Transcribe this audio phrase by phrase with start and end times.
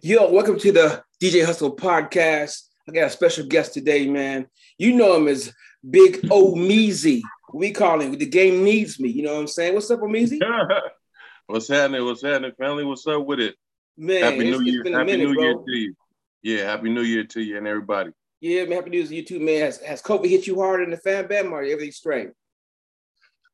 [0.00, 2.68] Yo, welcome to the DJ Hustle podcast.
[2.88, 4.46] I got a special guest today, man.
[4.78, 5.52] You know him as
[5.88, 7.22] Big O Meezy.
[7.54, 9.10] We call him the game needs me.
[9.10, 9.74] You know what I'm saying?
[9.74, 10.38] What's up, Meezy?
[11.46, 12.04] What's happening?
[12.04, 12.84] What's happening, family?
[12.84, 13.54] What's up with it?
[13.96, 14.80] Man, happy New Year.
[14.80, 15.44] it's been a Happy minute, New bro.
[15.44, 15.94] Year to you.
[16.42, 18.10] Yeah, happy New Year to you and everybody.
[18.40, 18.72] Yeah, man.
[18.72, 19.60] Happy New Year to you too, man.
[19.60, 22.30] Has, has COVID hit you hard in the fan bam or everything straight?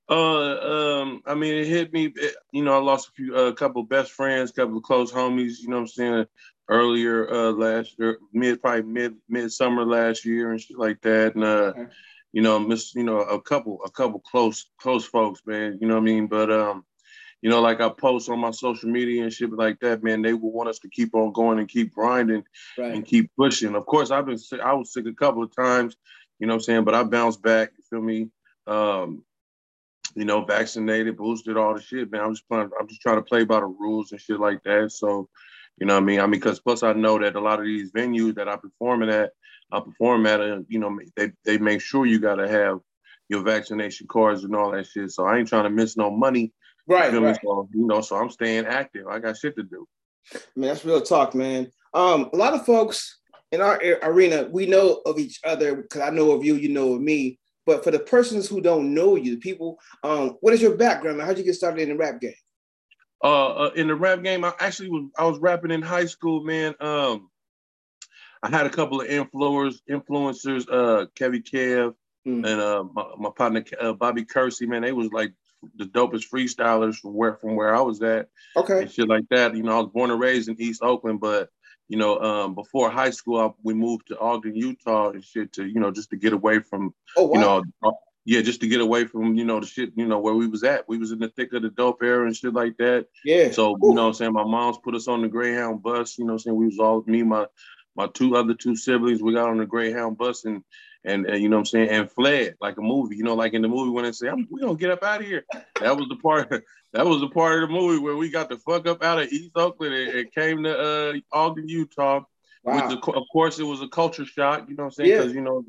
[0.08, 2.06] Uh, um, I mean, it hit me.
[2.14, 5.12] it- you know, I lost a few, a couple of best friends, couple of close
[5.12, 5.58] homies.
[5.60, 6.26] You know, what I'm saying
[6.70, 11.34] earlier uh last year, mid probably mid mid summer last year and shit like that.
[11.34, 11.86] And uh, Okay.
[12.32, 15.78] you know, miss you know a couple a couple close close folks, man.
[15.80, 16.26] You know what I mean?
[16.26, 16.84] But um,
[17.42, 20.22] you know, like I post on my social media and shit like that, man.
[20.22, 22.44] They will want us to keep on going and keep grinding
[22.78, 22.94] Right.
[22.94, 23.74] and keep pushing.
[23.76, 24.60] Of course, I've been sick.
[24.60, 25.96] I was sick a couple of times,
[26.38, 27.72] you know what I'm saying, but I bounced back.
[27.76, 28.28] You feel me?
[28.66, 29.24] Um,
[30.18, 32.22] you know, vaccinated, boosted, all the shit, man.
[32.22, 34.90] I'm just playing, I'm just trying to play by the rules and shit like that.
[34.90, 35.28] So,
[35.78, 36.18] you know what I mean?
[36.18, 39.10] I mean, because plus I know that a lot of these venues that I performing
[39.10, 39.30] at,
[39.70, 42.80] I perform at, uh, you know, they they make sure you gotta have
[43.28, 45.12] your vaccination cards and all that shit.
[45.12, 46.52] So I ain't trying to miss no money.
[46.88, 47.20] Right, me?
[47.20, 47.38] right.
[47.40, 49.06] So, you know, so I'm staying active.
[49.06, 49.86] I got shit to do.
[50.56, 51.70] Man, that's real talk, man.
[51.94, 53.20] Um, a lot of folks
[53.52, 56.94] in our arena, we know of each other because I know of you, you know
[56.94, 57.38] of me.
[57.68, 61.18] But for the persons who don't know you, the people, um, what is your background?
[61.18, 61.26] man?
[61.26, 62.32] How'd you get started in the rap game?
[63.22, 66.44] uh, uh in the rap game i actually was i was rapping in high school
[66.44, 67.28] man um
[68.44, 72.44] i had a couple of influencers influencers uh kevin kev Hmm.
[72.44, 75.32] and uh my, my partner uh, bobby kersey man they was like
[75.76, 78.82] the dopest freestylers from where from where i was at Okay.
[78.82, 81.48] and shit like that you know i was born and raised in east oakland but
[81.88, 85.64] you know um before high school I, we moved to ogden utah and shit to
[85.66, 87.34] you know just to get away from Oh wow.
[87.34, 87.92] you know, uh,
[88.24, 90.62] yeah, just to get away from, you know, the shit, you know, where we was
[90.62, 90.86] at.
[90.86, 93.06] We was in the thick of the dope era and shit like that.
[93.24, 93.50] yeah.
[93.52, 93.78] So, Ooh.
[93.82, 94.32] you know what I'm saying?
[94.34, 96.56] My mom's put us on the Greyhound bus, you know what I'm saying?
[96.56, 97.46] We was all me, my
[97.96, 100.62] my two other two siblings, we got on the Greyhound bus and
[101.04, 103.54] and, and you know what I'm saying, and fled like a movie, you know, like
[103.54, 105.44] in the movie when they say, I'm, we gonna get up out of here.
[105.80, 106.48] That was the part
[106.92, 109.28] that was the part of the movie where we got the fuck up out of
[109.28, 112.22] East Oakland and, and came to uh Ogden, Utah.
[112.64, 112.88] wow.
[112.88, 115.10] With the, of course, it was a culture shock, you know what I'm saying?
[115.10, 115.18] Yeah.
[115.18, 115.64] Because you know,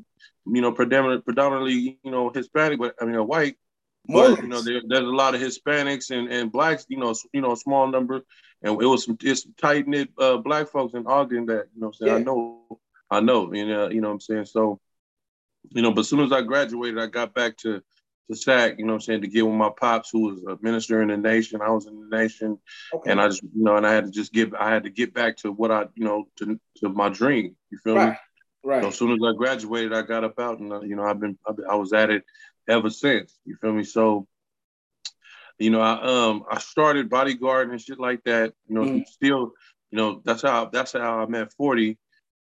[0.46, 3.56] you know, predominantly, predominantly, you know, Hispanic, but I mean, uh, white.
[4.08, 4.36] Mormons.
[4.36, 7.42] But you know, there, there's a lot of Hispanics and, and blacks, you know, you
[7.42, 8.22] know, a small number,
[8.62, 11.88] and it was some some tight knit uh, black folks in Ogden that you know,
[11.88, 14.80] I'm saying I know, I know, you know, you know, what I'm saying so,
[15.70, 17.82] you know, but as soon as I graduated, I got back to
[18.30, 20.56] to SAC, you know, what I'm saying to get with my pops, who was a
[20.62, 21.60] minister in the nation.
[21.60, 22.58] I was in the nation,
[22.94, 23.10] okay.
[23.10, 25.12] and I just, you know, and I had to just get, I had to get
[25.12, 27.56] back to what I, you know, to to my dream.
[27.70, 28.00] You feel me?
[28.00, 28.16] right.
[28.62, 28.82] Right.
[28.82, 31.18] So as soon as I graduated, I got up out, and uh, you know, I've
[31.18, 32.24] been, I've been, I was at it
[32.68, 33.38] ever since.
[33.44, 33.84] You feel me?
[33.84, 34.26] So,
[35.58, 38.52] you know, I um, I started bodyguarding and shit like that.
[38.68, 39.06] You know, Mhm.
[39.06, 39.54] still,
[39.90, 41.98] you know, that's how that's how I'm at Forty.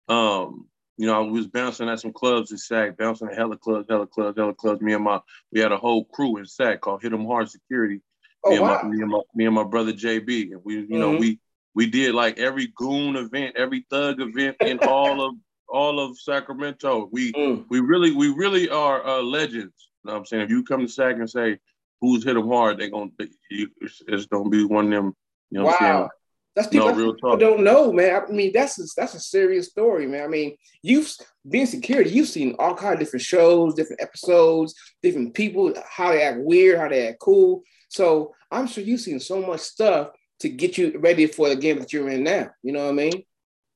[0.09, 0.67] Um,
[0.99, 4.05] you know, I was bouncing at some clubs in SAC, bouncing at hella clubs, hella
[4.05, 4.81] clubs, hella clubs.
[4.81, 8.01] Me and my, we had a whole crew in SAC called Hit 'em Hard Security.
[8.43, 8.79] oh me and wow.
[8.83, 11.19] my, me and my, me and my brother JB, and we, you know, Mhm.
[11.19, 11.39] we
[11.73, 15.35] we did like every goon event, every thug event in all of
[15.69, 17.07] all of Sacramento.
[17.13, 17.65] We Mm.
[17.69, 19.89] we really we really are uh, legends.
[20.03, 20.43] You know what I'm saying?
[20.43, 21.59] If you come to Sac and say
[22.01, 23.11] who's hit them hard, they're gonna
[23.49, 25.13] it's, it's gonna be one of them.
[25.49, 26.09] You know what I'm saying?
[26.55, 27.39] That's people, No, real people talk.
[27.39, 28.21] don't know, man.
[28.27, 30.23] I mean, that's a, that's a serious story, man.
[30.23, 31.11] I mean, you've
[31.47, 36.23] been security, you've seen all kind of different shows, different episodes, different people, how they
[36.23, 37.61] act weird, how they act cool.
[37.89, 41.79] So I'm sure you've seen so much stuff to get you ready for the game
[41.79, 42.49] that you're in now.
[42.63, 43.23] You know what I mean?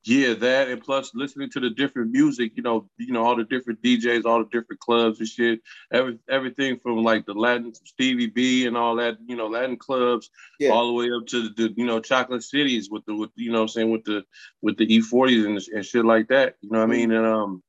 [0.06, 3.44] Yeah, that and plus listening to the different music, you know, you know, all the
[3.44, 5.60] different DJs, all the different clubs and shit.
[5.92, 10.28] Every everything from like the Latin Stevie B and all that, you know, Latin clubs,
[10.60, 10.70] Yeah.
[10.70, 13.58] all the way up to the, you know, chocolate cities with the with you know
[13.60, 14.24] what I'm saying with the
[14.60, 16.56] with the E40s and, and shit like that.
[16.60, 17.10] You know what I mean?
[17.10, 17.62] And um,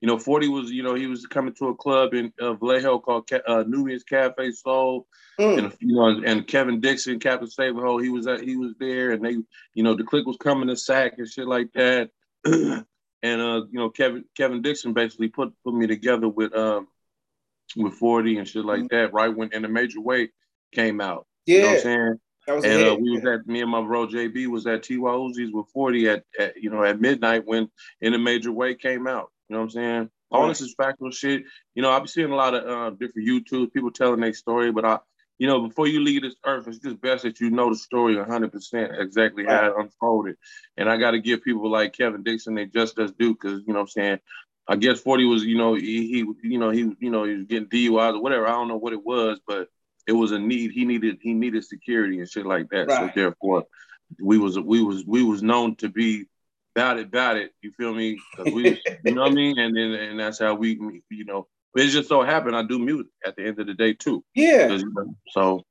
[0.00, 2.98] you know, 40 was, you know, he was coming to a club in uh, Vallejo
[3.00, 5.06] called Ca- uh, Nubian's Cafe Soul
[5.40, 5.58] Mm.
[5.58, 9.24] and you know, and Kevin Dixon, Captain Saberho, he was at, he was there, and
[9.24, 9.36] they,
[9.72, 12.10] you know, the clique was coming to sack and shit like that.
[12.44, 12.84] and
[13.22, 16.88] uh, you know, Kevin Kevin Dixon basically put put me together with um
[17.76, 20.30] with 40 and shit like that, right when in the major way
[20.72, 21.26] came out.
[21.46, 22.20] You know what Yeah, I'm saying?
[22.48, 24.82] that was a And uh, we was at me and my bro JB was at
[24.82, 27.70] TY Uzi's with 40 at, at you know at midnight when
[28.00, 29.30] in a major way came out.
[29.48, 30.10] You know what I'm saying?
[30.30, 30.48] All Right.
[30.48, 31.44] this is factual shit.
[31.74, 34.72] You know, I've been seeing a lot of uh, different YouTube people telling their story,
[34.72, 34.98] but I,
[35.38, 38.16] you know, before you leave this earth, it's just best that you know the story
[38.16, 40.36] 100% exactly how it unfolded.
[40.76, 43.72] And I got to give people like Kevin Dixon they just as due because you
[43.72, 44.18] know what I'm saying.
[44.70, 47.46] I guess 40 was, you know, he, he you know, he, you know, he was
[47.46, 48.46] getting DUIs or whatever.
[48.46, 49.68] I don't know what it was, but
[50.06, 50.72] it was a need.
[50.72, 52.88] He needed, he needed security and shit like that.
[52.88, 52.98] Right.
[52.98, 53.64] So therefore,
[54.20, 56.26] we was we was we was known to be
[56.74, 57.52] about it, about it.
[57.60, 58.20] You feel me?
[58.36, 59.58] Because we, you know what I mean.
[59.58, 60.78] And then and that's how we,
[61.10, 61.46] you know.
[61.74, 64.24] But it just so happened I do music at the end of the day too.
[64.34, 64.68] Yeah.
[64.68, 65.64] You know, so.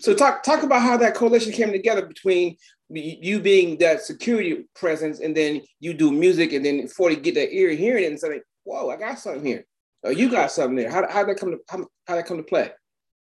[0.00, 2.56] So talk talk about how that coalition came together between
[2.90, 7.52] you being that security presence and then you do music and then 40 get that
[7.52, 9.66] ear hearing it and say, whoa, I got something here.
[10.02, 10.90] Or you got something there.
[10.90, 12.70] How how did that come to how, how that come to play?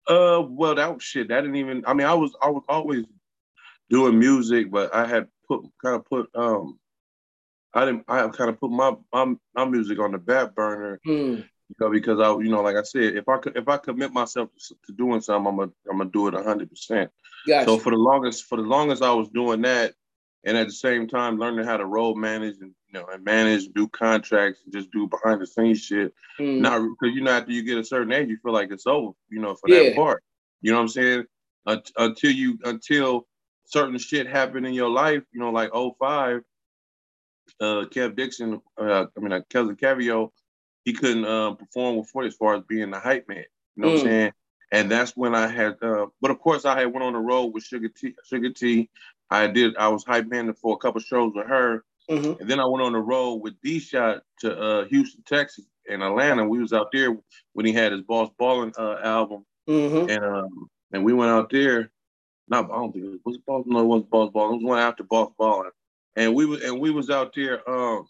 [0.07, 3.05] Uh well that shit, that didn't even I mean I was I was always
[3.89, 6.79] doing music, but I had put kind of put um
[7.73, 8.03] I didn't.
[8.07, 11.37] I kind of put my my, my music on the back burner, mm.
[11.37, 14.11] you know, because I, you know, like I said, if I could, if I commit
[14.11, 17.11] myself to, to doing something, I'm gonna I'm gonna do it hundred percent.
[17.65, 19.93] So for the longest, for the longest, I was doing that,
[20.43, 23.67] and at the same time learning how to road manage and you know and manage,
[23.73, 26.13] do contracts, and just do behind the scenes shit.
[26.39, 26.59] Mm.
[26.59, 29.13] Not because you know after you get a certain age, you feel like it's over,
[29.29, 29.83] you know, for yeah.
[29.83, 30.23] that part.
[30.61, 31.23] You know what I'm saying?
[31.97, 33.27] Until you until
[33.65, 36.41] certain shit happened in your life, you know, like 05,
[37.59, 40.31] uh, Kev Dixon, uh, I mean, uh, Kevin Cavio,
[40.85, 43.45] he couldn't uh, perform with 40 as far as being the hype man.
[43.75, 43.91] You know mm.
[43.91, 44.09] what I'm mm.
[44.09, 44.33] saying?
[44.73, 47.47] And that's when I had, uh, but of course, I had went on the road
[47.47, 48.15] with Sugar T.
[48.23, 48.89] Sugar T.
[49.29, 49.75] I did.
[49.75, 52.39] I was hype man for a couple shows with her, mm-hmm.
[52.39, 56.01] and then I went on the road with D Shot to uh, Houston, Texas, and
[56.01, 56.47] Atlanta.
[56.47, 57.17] We was out there
[57.51, 60.09] when he had his Boss Ballin' uh, album, mm-hmm.
[60.09, 61.91] and um, and we went out there.
[62.47, 63.65] Not, I don't think it was, was Boss.
[63.65, 64.53] No, it wasn't Boss Ballin'.
[64.53, 65.71] It was one after Boss Ballin'
[66.15, 68.05] and we was and we was out there um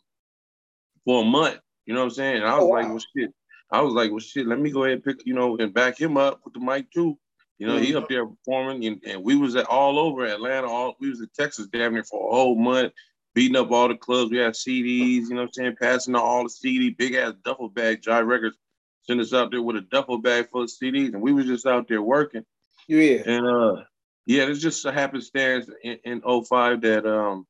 [1.06, 1.60] for a month.
[1.86, 2.38] You know what I'm saying?
[2.38, 2.92] And I was oh, like, wow.
[2.92, 3.34] well, shit.
[3.72, 4.48] I was like, well, shit.
[4.48, 6.92] Let me go ahead and pick, you know, and back him up with the mic
[6.92, 7.18] too.
[7.58, 7.84] You know, mm-hmm.
[7.84, 10.68] he up there performing, and, and, we was at all over Atlanta.
[10.68, 12.92] All we was in Texas, damn near for a whole month,
[13.36, 14.32] beating up all the clubs.
[14.32, 17.34] We had CDs, you know what I'm saying, passing out all the CD, big ass
[17.46, 18.02] duffel bag.
[18.02, 18.58] Jive Records
[19.04, 21.68] sent us out there with a duffel bag full of CDs, and we was just
[21.68, 22.44] out there working.
[22.88, 23.22] Yeah.
[23.28, 23.84] And uh,
[24.26, 27.46] yeah, it's just a happenstance in, in 05 that um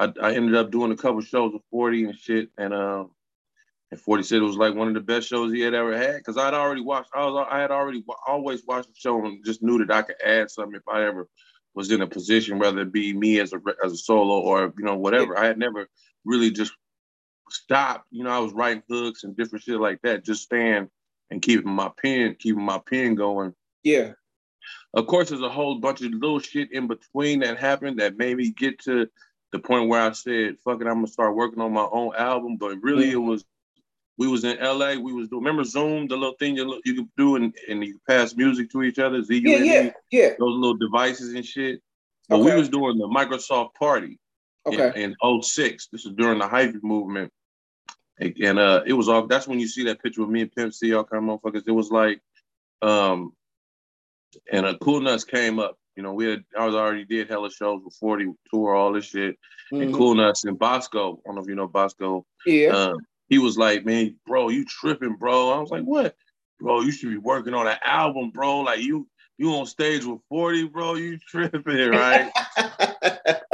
[0.00, 2.48] I, I ended up doing a couple shows with 40 and shit.
[2.56, 3.10] And um,
[3.90, 6.16] and 40 said it was like one of the best shows he had ever had
[6.16, 7.10] because I'd already watched.
[7.14, 10.16] I was I had already always watched the show and just knew that I could
[10.24, 11.28] add something if I ever
[11.74, 14.84] was in a position, whether it be me as a as a solo or you
[14.84, 15.38] know whatever.
[15.38, 15.88] I had never
[16.24, 16.72] really just
[17.50, 18.06] stopped.
[18.10, 20.88] You know, I was writing hooks and different shit like that, just staying
[21.30, 23.54] and keeping my pen, keeping my pen going.
[23.82, 24.12] Yeah.
[24.94, 28.36] Of course, there's a whole bunch of little shit in between that happened that made
[28.36, 29.08] me get to
[29.52, 32.56] the point where I said, "Fuck it, I'm gonna start working on my own album."
[32.56, 33.44] But really, it was
[34.20, 34.94] we was in LA.
[34.94, 37.98] We was doing remember Zune, the little thing you you could do and, and you
[38.06, 39.22] pass music to each other.
[39.22, 40.28] Z yeah, yeah, yeah.
[40.38, 41.80] Those little devices and shit.
[42.28, 42.50] But okay.
[42.50, 44.18] we was doing the Microsoft Party.
[44.66, 45.02] Okay.
[45.02, 45.88] In, in 06.
[45.90, 47.32] This is during the hyphy movement.
[48.18, 49.26] And uh, it was all.
[49.26, 51.62] That's when you see that picture with me and Pimp C, all kind of motherfuckers.
[51.66, 52.20] It was like,
[52.82, 53.32] um,
[54.52, 57.50] and a Cool Nuts came up you know, we had I was already did hella
[57.50, 59.36] shows with 40 tour, all this shit,
[59.70, 59.82] mm-hmm.
[59.82, 61.20] and Cool Nuts and Bosco.
[61.26, 62.24] I don't know if you know Bosco.
[62.46, 62.70] Yeah.
[62.70, 65.50] Um, he was like, Man, bro, you tripping, bro.
[65.50, 66.16] I was like, What?
[66.58, 68.60] Bro, you should be working on an album, bro.
[68.60, 69.06] Like you
[69.36, 71.60] you on stage with 40, bro, you tripping,
[71.90, 72.32] right?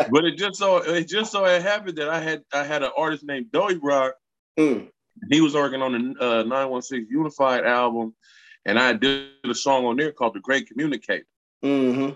[0.09, 2.93] but it just so it just so it happened that I had I had an
[2.97, 4.15] artist named Doey Rock.
[4.57, 4.89] Mm.
[5.31, 8.15] He was working on the uh, 916 Unified album,
[8.65, 11.27] and I did a song on there called The Great Communicator.
[11.65, 12.13] Mm-hmm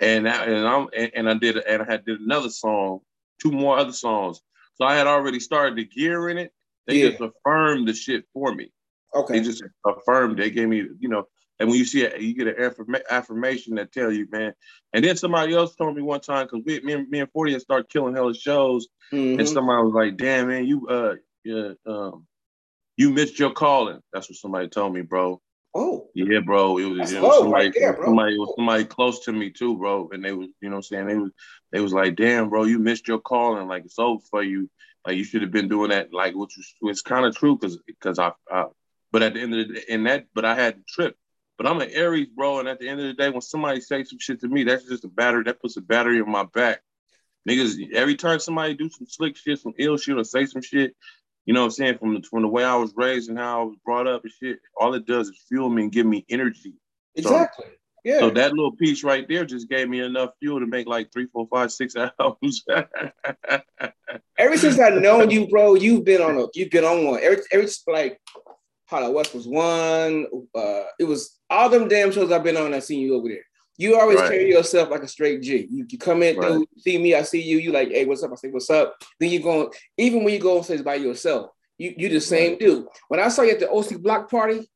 [0.00, 3.00] and I, and I'm and I did and I had did another song,
[3.40, 4.40] two more other songs.
[4.74, 6.52] So I had already started the gear in it.
[6.86, 7.10] They yeah.
[7.10, 8.72] just affirmed the shit for me.
[9.14, 9.38] Okay.
[9.38, 10.38] They just affirmed.
[10.38, 11.26] They gave me, you know,
[11.60, 14.54] and when you see it, you get an affirmation that tell you, man.
[14.94, 17.60] And then somebody else told me one time because me, and, me and Forty had
[17.60, 19.38] started killing hella shows, mm-hmm.
[19.38, 22.26] and somebody was like, "Damn, man, you uh, yeah, um,
[22.96, 25.42] you missed your calling." That's what somebody told me, bro.
[25.74, 26.08] Oh.
[26.14, 26.78] Yeah, bro.
[26.78, 30.08] It was, it was somebody, right there, somebody, was somebody close to me too, bro.
[30.12, 31.06] And they was, you know what I'm saying?
[31.06, 31.30] They was
[31.72, 33.68] they was like, damn, bro, you missed your calling.
[33.68, 34.68] Like it's over for you.
[35.06, 37.78] Like you should have been doing that, like which was it's kind of true because
[37.86, 38.64] because I, I
[39.12, 41.16] but at the end of the day, in that, but I had the trip.
[41.56, 44.08] But I'm an Aries, bro, and at the end of the day, when somebody says
[44.08, 45.44] some shit to me, that's just a battery.
[45.44, 46.80] That puts a battery in my back.
[47.48, 50.94] Niggas, every time somebody do some slick shit, some ill shit, or say some shit,
[51.46, 51.98] you know what I'm saying?
[51.98, 54.32] From the from the way I was raised and how I was brought up and
[54.32, 56.74] shit, all it does is fuel me and give me energy.
[57.14, 57.66] Exactly.
[57.66, 57.72] So,
[58.04, 58.20] yeah.
[58.20, 61.26] So that little piece right there just gave me enough fuel to make like three,
[61.26, 62.64] four, five, six albums.
[64.38, 67.20] Ever since I've known you, bro, you've been on a you've been on one.
[67.22, 68.20] Every every like
[68.86, 70.26] Hollow West was one.
[70.54, 72.74] Uh, it was all them damn shows I've been on.
[72.74, 73.44] I seen you over there.
[73.80, 74.30] You always right.
[74.30, 75.66] carry yourself like a straight G.
[75.70, 76.52] You, you come in, right.
[76.52, 77.56] dude, see me, I see you.
[77.56, 78.30] You like, hey, what's up?
[78.30, 78.94] I say, what's up?
[79.18, 82.50] Then you go, even when you go on stage by yourself, you you the same
[82.50, 82.60] right.
[82.60, 82.86] dude.
[83.08, 84.68] When I saw you at the OC Block party,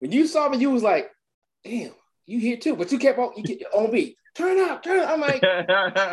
[0.00, 1.10] when you saw me, you was like,
[1.64, 1.92] damn,
[2.26, 2.76] you here too.
[2.76, 4.18] But you kept on, you get your own beat.
[4.34, 5.08] turn up, turn up.
[5.08, 5.42] I'm like,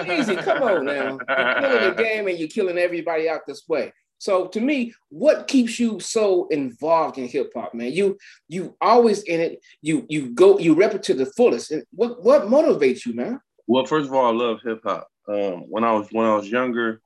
[0.19, 1.17] easy, come on now.
[1.27, 3.91] You're killing the game and you're killing everybody out this way.
[4.23, 7.91] So to me, what keeps you so involved in hip hop, man?
[7.91, 9.61] You you always in it.
[9.81, 11.71] You you go you rep it to the fullest.
[11.71, 13.41] And what what motivates you, man?
[13.67, 15.09] Well, first of all, I love hip hop.
[15.27, 17.01] Um, when I was when I was younger,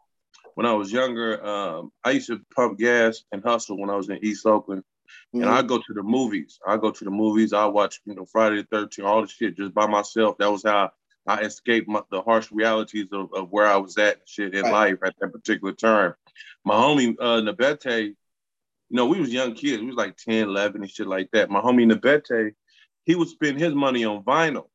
[0.53, 4.09] when I was younger, um, I used to pump gas and hustle when I was
[4.09, 4.83] in East Oakland.
[5.33, 5.41] Mm-hmm.
[5.41, 6.59] And I go to the movies.
[6.67, 7.51] I go to the movies.
[7.51, 10.38] I watch, you know, Friday the 13th, all the shit just by myself.
[10.38, 10.91] That was how
[11.25, 14.71] I escaped my, the harsh realities of, of where I was at shit in right.
[14.71, 16.13] life at that particular time
[16.65, 18.15] my homie uh, Nabete, you
[18.89, 19.82] know, we was young kids.
[19.82, 21.50] We was like 10, 11 and shit like that.
[21.50, 22.53] My homie Nabete,
[23.06, 24.70] he would spend his money on vinyl.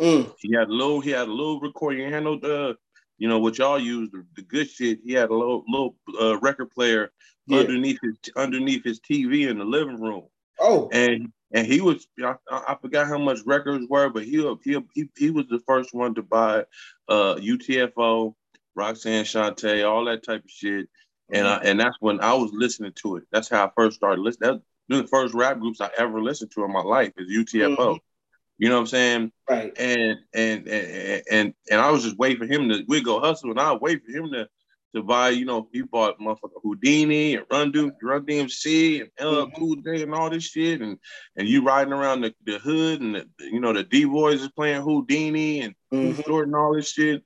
[0.00, 0.32] Mm.
[0.38, 2.12] He had a little, he had a little recording.
[2.12, 2.74] Had uh,
[3.18, 5.00] you know, what y'all use, the, the good shit.
[5.04, 7.10] He had a little, little uh, record player
[7.46, 7.60] yeah.
[7.60, 10.24] underneath his underneath his TV in the living room.
[10.60, 14.78] Oh, and and he was, I, I forgot how much records were, but he he
[14.94, 16.64] he, he was the first one to buy
[17.08, 18.34] uh, UTFO,
[18.78, 20.88] Roxanne Shante, all that type of shit.
[21.30, 21.66] And mm-hmm.
[21.66, 23.24] I, and that's when I was listening to it.
[23.32, 24.62] That's how I first started listening.
[24.88, 27.76] That's the first rap groups I ever listened to in my life is UTFO.
[27.76, 27.96] Mm-hmm.
[28.58, 29.32] You know what I'm saying?
[29.48, 29.72] Right.
[29.78, 33.50] And and and and and I was just waiting for him to we go hustle,
[33.50, 34.48] and I wait for him to
[34.96, 35.28] to buy.
[35.28, 39.56] You know, he bought motherfucker Whodini and Run Do Run DMC and LL mm-hmm.
[39.56, 40.98] Cool J and all this shit, and
[41.36, 44.48] and you riding around the, the hood, and the, you know the D boys is
[44.48, 46.32] playing Whodini and mm-hmm.
[46.32, 47.22] And all this shit.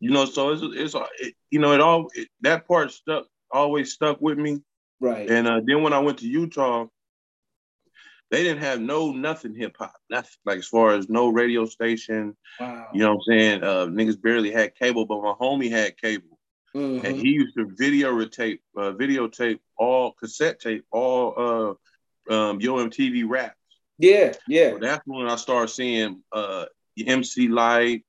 [0.00, 3.92] You know, so it's it's it, you know it all it, that part stuck always
[3.92, 4.60] stuck with me.
[5.00, 5.30] Right.
[5.30, 6.86] And uh, then when I went to Utah,
[8.30, 9.94] they didn't have no nothing hip hop.
[10.10, 12.36] Nothing like as far as no radio station.
[12.58, 12.88] Wow.
[12.92, 13.62] You know what I'm saying?
[13.62, 16.38] Uh, niggas barely had cable, but my homie had cable.
[16.74, 17.06] Mm-hmm.
[17.06, 21.78] And he used to video tape, uh, videotape all cassette tape, all
[22.28, 23.54] uh, um, Yo MTV raps.
[23.98, 24.72] Yeah, yeah.
[24.72, 26.64] So that's when I started seeing uh,
[26.98, 28.02] MC Lyte,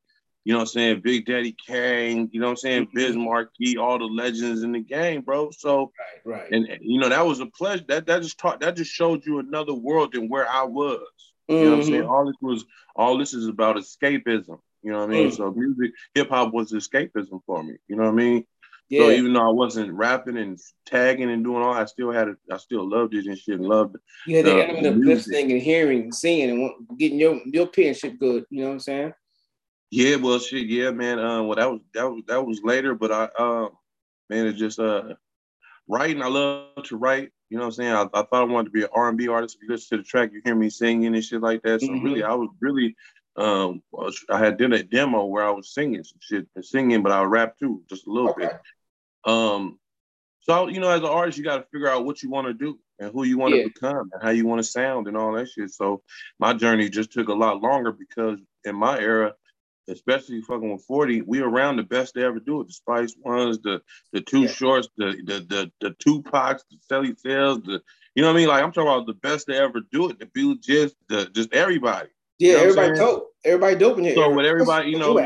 [0.46, 1.02] you know what I'm saying?
[1.02, 2.86] Big Daddy Kane, you know what I'm saying?
[2.86, 2.98] Mm-hmm.
[2.98, 5.50] Biz Markie, all the legends in the game, bro.
[5.50, 5.92] So,
[6.26, 6.52] right, right.
[6.52, 7.84] And, you know, that was a pleasure.
[7.88, 11.02] That that just taught that just showed you another world than where I was.
[11.48, 11.64] You mm-hmm.
[11.64, 12.02] know what I'm saying?
[12.02, 12.12] Mm-hmm.
[12.12, 14.60] All this was all this is about escapism.
[14.84, 15.28] You know what I mean?
[15.30, 15.36] Mm-hmm.
[15.36, 17.78] So music, hip hop was escapism for me.
[17.88, 18.46] You know what I mean?
[18.88, 19.02] Yeah.
[19.02, 22.38] So even though I wasn't rapping and tagging and doing all, I still had it.
[22.52, 24.02] I still loved it and shit and loved it.
[24.28, 28.46] Yeah, the element of listening and hearing and seeing and getting your your penmanship good.
[28.52, 29.14] You know what I'm saying?
[29.96, 31.20] Yeah, well, shit, yeah, man.
[31.20, 33.70] Uh, well, that was that was that was later, but I, uh,
[34.30, 35.14] man, it's just uh,
[35.88, 36.22] writing.
[36.22, 37.32] I love to write.
[37.50, 37.94] You know what I'm saying?
[37.94, 39.56] I, I thought I wanted to be an R&B artist.
[39.56, 41.80] If you listen to the track, you hear me singing and shit like that.
[41.80, 42.04] So mm-hmm.
[42.04, 42.94] really, I was really,
[43.38, 43.82] um,
[44.30, 47.58] I had done a demo where I was singing some shit, singing, but I rap
[47.58, 48.48] too, just a little okay.
[48.48, 49.32] bit.
[49.32, 49.80] Um,
[50.42, 52.54] so you know, as an artist, you got to figure out what you want to
[52.54, 53.68] do and who you want to yeah.
[53.68, 55.72] become and how you want to sound and all that shit.
[55.72, 56.02] So
[56.38, 59.34] my journey just took a lot longer because in my era,
[59.88, 62.68] especially fucking with 40, we around the best to ever do it.
[62.68, 63.82] The Spice ones, the
[64.14, 64.48] the Too yeah.
[64.48, 67.82] shorts, the the the the Tupacs, the Celly Cels, the
[68.16, 68.48] you know what I mean?
[68.48, 71.54] Like I'm talking about the best to ever do it, the Bill just the just
[71.54, 72.10] everybody.
[72.40, 73.32] Yeah, you know everybody dope.
[73.46, 74.16] Everybody dope in here.
[74.16, 75.18] So with everybody, you know,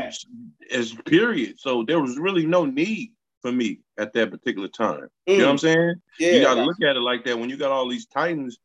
[0.70, 1.58] as period.
[1.58, 3.12] So there was really no need
[3.42, 5.08] for me at that particular time.
[5.28, 5.32] Mm.
[5.32, 5.60] You know what I'm mm.
[5.60, 5.94] saying?
[6.18, 6.32] Yeah.
[6.32, 7.38] You gotta look at it like that.
[7.38, 8.58] When you got all these titans,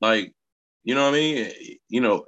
[0.00, 0.32] like,
[0.84, 1.52] you know what I mean?
[1.88, 2.24] You know,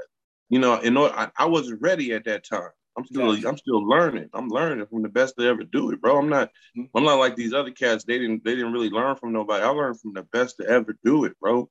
[0.48, 2.70] you know, in order, I, I wasn't ready at that time.
[2.96, 4.28] I'm still I'm still learning.
[4.34, 6.18] I'm learning from the best to ever do it, bro.
[6.18, 6.96] I'm not mm-hmm.
[6.96, 8.04] I'm not like these other cats.
[8.04, 9.64] They didn't they didn't really learn from nobody.
[9.64, 11.70] I learned from the best to ever do it, bro.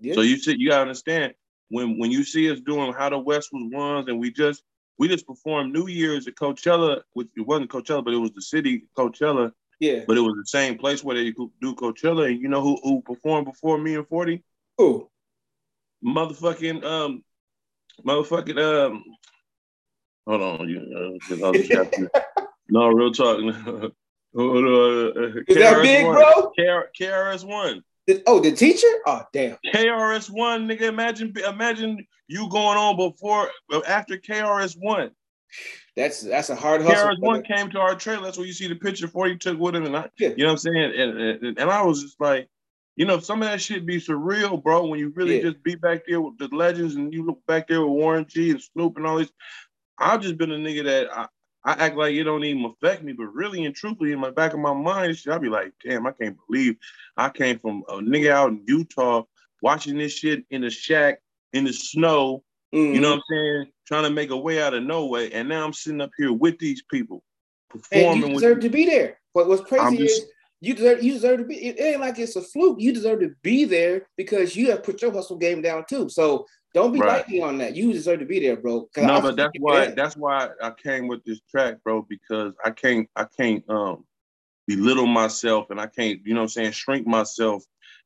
[0.00, 0.14] Yeah.
[0.14, 1.34] So you see, you gotta understand
[1.68, 4.62] when when you see us doing how the West was ones, and we just
[4.98, 8.42] we just performed New Year's at Coachella, which it wasn't Coachella, but it was the
[8.42, 9.52] city Coachella.
[9.78, 10.04] Yeah.
[10.06, 13.02] But it was the same place where they do Coachella, and you know who who
[13.02, 14.42] performed before me and Forty?
[14.78, 15.10] Who?
[16.04, 17.22] Motherfucking um,
[18.04, 19.04] motherfucking um,
[20.26, 22.10] Hold on, you uh, to,
[22.68, 23.38] no real talk.
[24.36, 26.52] Is that big, bro?
[26.58, 27.82] KRS One.
[28.26, 28.86] Oh, the teacher?
[29.06, 29.56] Oh, damn.
[29.72, 30.82] KRS One, nigga.
[30.82, 33.50] Imagine, imagine you going on before,
[33.86, 35.10] after KRS One.
[35.96, 37.08] That's that's a hard hustle.
[37.08, 38.24] KRS One came to our trailer.
[38.24, 40.30] That's where you see the picture for he took with him, and I, yeah.
[40.30, 40.92] you know what I'm saying.
[40.96, 42.48] And, and, and I was just like,
[42.96, 44.86] you know, some of that shit be surreal, bro.
[44.86, 45.50] When you really yeah.
[45.50, 48.50] just be back there with the legends, and you look back there with Warren G
[48.50, 49.32] and Snoop and all these.
[49.98, 51.26] I've just been a nigga that I,
[51.64, 54.52] I act like it don't even affect me, but really and truthfully, in my back
[54.52, 56.76] of my mind, shit, I'll be like, damn, I can't believe
[57.16, 59.22] I came from a nigga out in Utah
[59.62, 61.20] watching this shit in the shack
[61.52, 62.44] in the snow.
[62.74, 62.94] Mm-hmm.
[62.94, 63.66] You know what I'm saying?
[63.86, 66.32] Trying to make a way out of no way, and now I'm sitting up here
[66.32, 67.22] with these people
[67.68, 68.22] performing.
[68.22, 69.18] And you deserve to be there.
[69.32, 70.28] What was crazy just, is
[70.60, 71.56] You deserve you deserve to be.
[71.56, 72.80] It ain't like it's a fluke.
[72.80, 76.08] You deserve to be there because you have put your hustle game down too.
[76.08, 77.18] So don't be right.
[77.18, 77.74] lightning on that.
[77.74, 78.88] You deserve to be there, bro.
[78.96, 83.08] No, but that's why that's why I came with this track, bro, because I can't
[83.16, 84.04] I can't um
[84.66, 87.62] belittle myself and I can't, you know I'm saying, shrink myself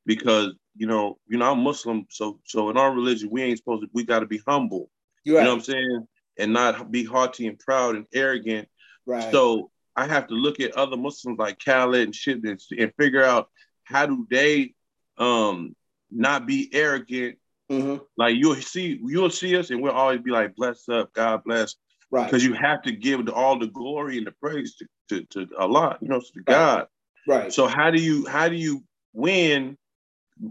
[0.06, 2.06] because, you know, you know, I'm Muslim.
[2.10, 4.90] So so in our religion, we ain't supposed to, we gotta be humble.
[5.26, 5.34] Right.
[5.38, 6.08] You know what I'm saying?
[6.38, 8.68] And not be haughty and proud and arrogant.
[9.04, 9.32] Right.
[9.32, 13.24] So I have to look at other Muslims like Khaled and shit and, and figure
[13.24, 13.48] out
[13.82, 14.74] how do they
[15.18, 15.74] um
[16.10, 17.38] not be arrogant.
[17.70, 18.02] Mm-hmm.
[18.16, 21.76] Like you'll see, you'll see us, and we'll always be like, "Bless up, God bless."
[22.10, 22.26] Right.
[22.26, 25.96] Because you have to give all the glory and the praise to, to, to Allah,
[26.00, 26.46] you know, to right.
[26.46, 26.86] God.
[27.28, 27.52] Right.
[27.52, 29.78] So how do you how do you win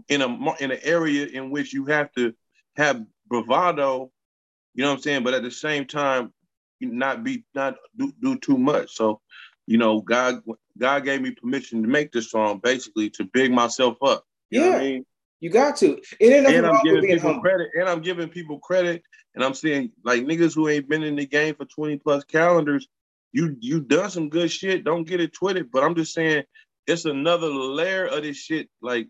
[0.08, 2.32] in a in an area in which you have to
[2.76, 4.10] have bravado,
[4.74, 6.32] you know what I'm saying, but at the same time
[6.80, 8.94] not be not do, do too much.
[8.94, 9.20] So,
[9.66, 10.42] you know, God
[10.78, 14.24] God gave me permission to make this song basically to big myself up.
[14.50, 14.76] You yeah.
[14.76, 15.06] I mean?
[15.40, 16.00] You got to.
[16.20, 17.42] It and I'm giving people humble.
[17.42, 17.70] credit.
[17.74, 19.02] And I'm giving people credit.
[19.34, 22.88] And I'm saying like niggas who ain't been in the game for 20 plus calendars,
[23.32, 24.84] you you done some good shit.
[24.84, 25.70] Don't get it twisted.
[25.70, 26.44] But I'm just saying
[26.86, 29.08] it's another layer of this shit, like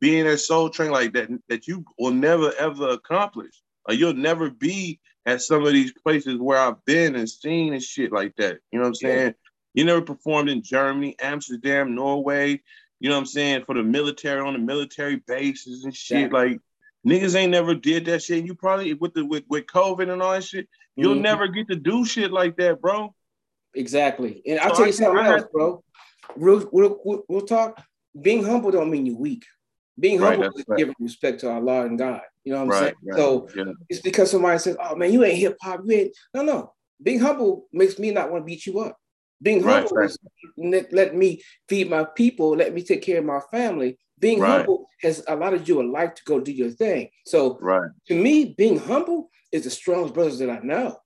[0.00, 3.62] being a soul train like that, that you will never ever accomplish.
[3.88, 7.82] Like you'll never be at some of these places where I've been and seen and
[7.82, 8.58] shit like that.
[8.70, 9.26] You know what I'm saying?
[9.26, 9.32] Yeah.
[9.74, 12.62] You never performed in Germany, Amsterdam, Norway,
[13.04, 16.32] you know what I'm saying, for the military on the military bases and shit.
[16.32, 16.38] Yeah.
[16.38, 16.58] Like
[17.06, 18.46] niggas ain't never did that shit.
[18.46, 21.20] You probably with the with, with COVID and all that shit, you'll mm-hmm.
[21.20, 23.14] never get to do shit like that, bro.
[23.74, 24.40] Exactly.
[24.46, 25.84] And I'll so tell you something else, bro.
[26.34, 27.78] Real, real, we'll talk.
[28.18, 29.44] Being humble don't mean you're weak.
[30.00, 30.78] Being humble right, is right.
[30.78, 32.22] giving respect to Allah and God.
[32.42, 33.18] You know what I'm right, saying?
[33.18, 33.72] So yeah.
[33.90, 36.16] it's because somebody says, "Oh man, you ain't hip hop." You ain't.
[36.32, 36.72] No, no.
[37.02, 38.96] Being humble makes me not want to beat you up.
[39.42, 40.16] Being humble is
[40.56, 43.98] let, let, me feed my people, let me take care of my family.
[44.18, 44.58] Being right.
[44.58, 47.10] humble has allowed you a life to go do your thing.
[47.26, 47.90] So right.
[48.08, 50.96] to me, being humble is the strongest brothers that I know.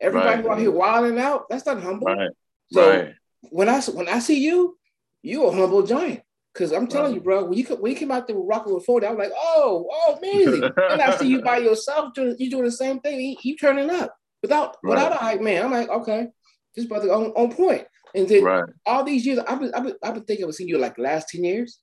[0.00, 0.52] Everybody right.
[0.52, 2.06] out here wilding out, that's not humble.
[2.06, 2.30] Right.
[2.70, 3.12] So
[3.50, 4.78] when I when I see you,
[5.22, 6.22] you're a humble giant.
[6.54, 8.84] Cause I'm telling you, bro, when you when you came out there with rocking with
[8.84, 10.64] 40, I was like, oh, oh, amazing.
[10.90, 13.20] and I see you by yourself doing you doing the same thing.
[13.20, 15.64] You, you turning up without without a hype man.
[15.64, 16.28] I'm like, okay,
[16.74, 17.86] this brother on, on point.
[18.14, 18.64] And then right.
[18.86, 21.28] all these years, I've been, I've been, I've been thinking I've seen you like last
[21.30, 21.78] 10 years.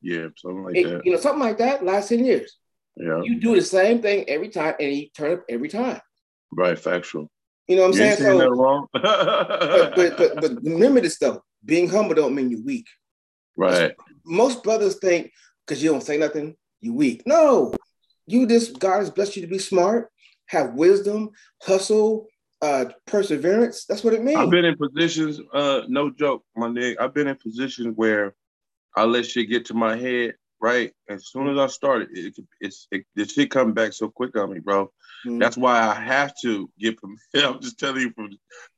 [0.00, 1.02] Yeah, something like that.
[1.04, 2.56] You know, something like that, last 10 years.
[2.96, 3.22] Yeah.
[3.22, 6.00] You do the same thing every time and you turn up every time.
[6.52, 7.30] Right, factual.
[7.68, 8.16] You know what I'm you saying?
[8.18, 8.86] So, that wrong.
[8.92, 12.86] but, but, but, but remember this though, being humble don't mean you're weak.
[13.56, 13.94] Right.
[14.24, 15.30] Most brothers think
[15.66, 17.22] because you don't say nothing, you weak.
[17.26, 17.74] No,
[18.26, 20.10] you just God has blessed you to be smart,
[20.46, 21.30] have wisdom,
[21.62, 22.26] hustle,
[22.62, 23.84] uh, perseverance.
[23.84, 24.38] That's what it means.
[24.38, 26.96] I've been in positions, uh, no joke, my nigga.
[27.00, 28.34] I've been in positions where
[28.96, 30.92] I let shit get to my head, right?
[31.08, 34.52] As soon as I started, it, it's it, the shit come back so quick on
[34.52, 34.86] me, bro.
[35.26, 35.38] Mm-hmm.
[35.38, 37.16] That's why I have to get from.
[37.36, 38.30] I'm just telling you from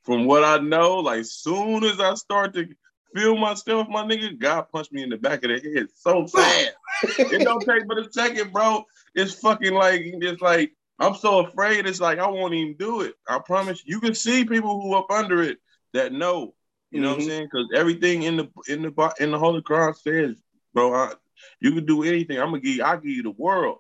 [0.03, 0.97] from what I know.
[1.01, 2.67] Like soon as I start to
[3.15, 6.73] feel myself, my nigga, God punched me in the back of the head so fast.
[7.03, 8.85] it don't take but a second, bro.
[9.15, 11.87] It's fucking like just like I'm so afraid.
[11.87, 13.15] It's like I won't even do it.
[13.29, 13.83] I promise.
[13.85, 15.59] You can see people who up under it
[15.93, 16.55] that know.
[16.91, 17.11] You know mm-hmm.
[17.11, 17.29] what I'm mm-hmm.
[17.29, 17.49] saying?
[17.53, 20.37] Because everything in the in the in the Holy Quran says,
[20.73, 21.13] bro, I,
[21.61, 22.39] you can do anything.
[22.39, 23.79] I'm gonna give you, I give you the world.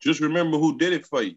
[0.00, 1.36] Just remember who did it for you.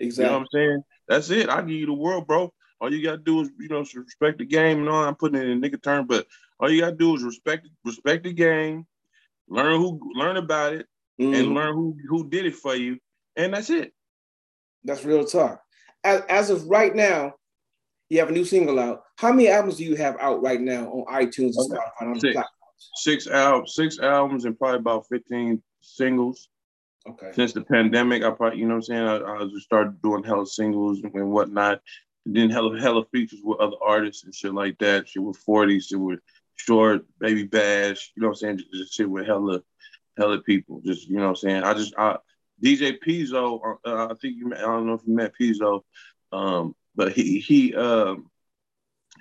[0.00, 0.24] Exactly.
[0.24, 0.82] You know what I'm saying?
[1.08, 1.48] That's it.
[1.50, 2.52] I give you the world, bro.
[2.80, 5.04] All you gotta do is, you know, respect the game and all.
[5.04, 6.26] I'm putting it in a nigga term, but
[6.60, 8.86] all you gotta do is respect respect the game,
[9.48, 10.86] learn who learn about it,
[11.20, 11.34] mm-hmm.
[11.34, 12.98] and learn who who did it for you,
[13.36, 13.92] and that's it.
[14.88, 15.62] That's real talk.
[16.02, 17.34] As, as of right now,
[18.08, 19.02] you have a new single out.
[19.16, 22.02] How many albums do you have out right now on iTunes and Spotify?
[22.02, 22.40] On six.
[22.94, 26.48] Six, al- six albums and probably about 15 singles.
[27.06, 27.32] Okay.
[27.34, 29.02] Since the pandemic, I probably, you know what I'm saying?
[29.02, 31.82] I, I just started doing hella singles and whatnot.
[32.24, 35.08] And then hella, hella features with other artists and shit like that.
[35.08, 36.20] Shit with 40s, shit with
[36.56, 38.58] Short, Baby Bash, you know what I'm saying?
[38.58, 39.60] Just, just shit with hella,
[40.16, 40.80] hella people.
[40.84, 41.62] Just, you know what I'm saying?
[41.64, 42.16] I just, I,
[42.62, 45.82] DJ Pizzo, uh, I think you, I don't know if you met Pizzo,
[46.32, 48.30] um, but he he um,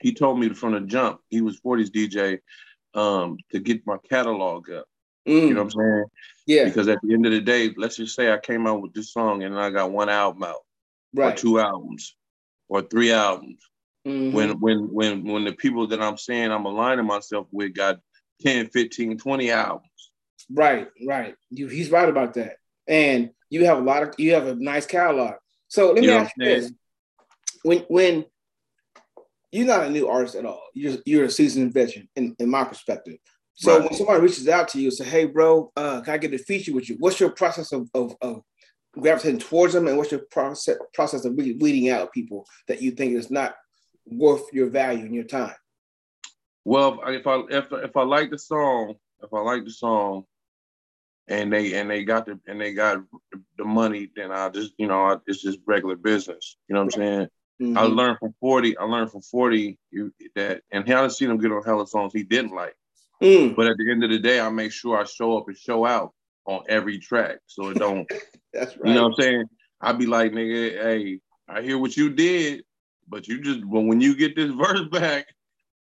[0.02, 2.40] he told me from the jump he was 40s DJ
[3.00, 4.86] um, to get my catalog up.
[5.28, 5.50] Mm.
[5.50, 6.06] You know what I'm saying?
[6.46, 6.64] Yeah.
[6.66, 9.12] Because at the end of the day, let's just say I came out with this
[9.12, 10.62] song and I got one album out,
[11.14, 11.34] right.
[11.34, 12.16] or two albums,
[12.70, 13.62] or three albums.
[14.08, 14.36] Mm-hmm.
[14.36, 18.00] When when when when the people that I'm saying I'm aligning myself with got
[18.42, 20.12] 10, 15, 20 albums.
[20.50, 21.36] Right, right.
[21.50, 24.86] You, he's right about that and you have a lot of you have a nice
[24.86, 25.36] catalog.
[25.68, 26.72] So let me ask you this:
[27.64, 28.26] when when
[29.52, 32.64] you're not a new artist at all, you're you're a seasoned veteran in, in my
[32.64, 33.18] perspective.
[33.56, 33.90] So right.
[33.90, 36.38] when somebody reaches out to you and say, "Hey, bro, uh, can I get a
[36.38, 38.44] feature with you?" What's your process of, of, of
[38.94, 42.92] gravitating towards them, and what's your process process of really weeding out people that you
[42.92, 43.56] think is not
[44.06, 45.56] worth your value and your time?
[46.66, 50.26] Well, if I if if I like the song, if I like the song,
[51.28, 53.04] and they and they got the and they got
[53.58, 56.58] the money, then I just you know I, it's just regular business.
[56.68, 57.28] You know what I'm saying?
[57.62, 57.78] Mm-hmm.
[57.78, 58.78] I learned from 40.
[58.78, 59.78] I learned from 40
[60.36, 62.76] that, and I seen him get on hella songs he didn't like.
[63.22, 63.56] Mm.
[63.56, 65.86] But at the end of the day, I make sure I show up and show
[65.86, 66.14] out
[66.46, 68.08] on every track, so it don't.
[68.54, 68.90] That's right.
[68.90, 69.46] You know what I'm saying?
[69.82, 72.64] I'd be like, nigga, hey, I hear what you did,
[73.08, 75.28] but you just when when you get this verse back,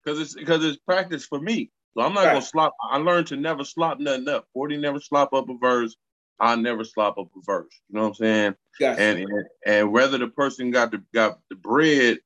[0.04, 1.72] because it's because it's practice for me.
[1.98, 2.34] So I'm not right.
[2.34, 2.76] gonna slop.
[2.80, 4.46] I learned to never slop nothing up.
[4.54, 5.96] 40 never slop up a verse.
[6.40, 7.74] I never slop up a verse.
[7.90, 8.56] You know what I'm saying?
[8.80, 9.02] Gotcha.
[9.02, 12.20] And, and and whether the person got the got the bread,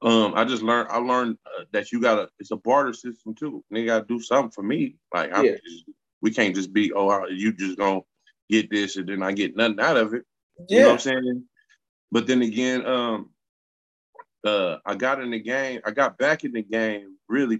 [0.00, 0.90] um, I just learned.
[0.92, 2.28] I learned uh, that you gotta.
[2.38, 3.64] It's a barter system too.
[3.68, 4.94] And they gotta do something for me.
[5.12, 5.56] Like yeah.
[5.56, 5.84] just,
[6.22, 8.02] we can't just be oh you just gonna
[8.48, 10.22] get this and then I get nothing out of it.
[10.68, 10.76] Yeah.
[10.76, 11.44] You know what I'm saying?
[12.12, 13.30] But then again, um,
[14.46, 15.80] uh, I got in the game.
[15.84, 17.56] I got back in the game really,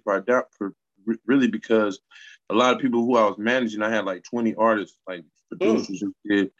[1.27, 2.01] really because
[2.51, 6.03] a lot of people who I was managing, I had like 20 artists, like producers
[6.03, 6.13] mm.
[6.29, 6.51] did.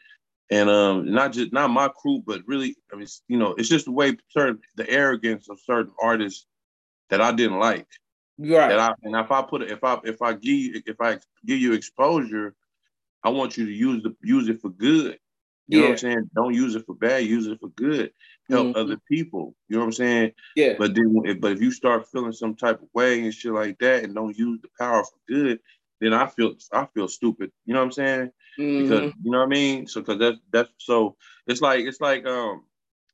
[0.51, 3.85] And um, not just not my crew, but really, I mean, you know, it's just
[3.85, 6.47] the way certain the arrogance of certain artists
[7.09, 7.87] that I didn't like.
[8.39, 8.69] Right.
[8.69, 11.19] That I, and if I put it, if I if I give you, if I
[11.45, 12.55] give you exposure,
[13.23, 15.19] I want you to use the use it for good.
[15.69, 15.83] You yeah.
[15.83, 16.29] know what I'm saying?
[16.35, 17.25] Don't use it for bad.
[17.25, 18.11] Use it for good.
[18.49, 18.79] Help mm-hmm.
[18.79, 19.55] other people.
[19.67, 20.31] You know what I'm saying?
[20.55, 20.73] Yeah.
[20.79, 24.03] But then, but if you start feeling some type of way and shit like that,
[24.03, 25.59] and don't use the power for good,
[26.01, 27.51] then I feel I feel stupid.
[27.65, 28.31] You know what I'm saying?
[28.59, 28.83] Mm-hmm.
[28.83, 29.85] Because you know what I mean.
[29.85, 32.63] So because that's that's so it's like it's like um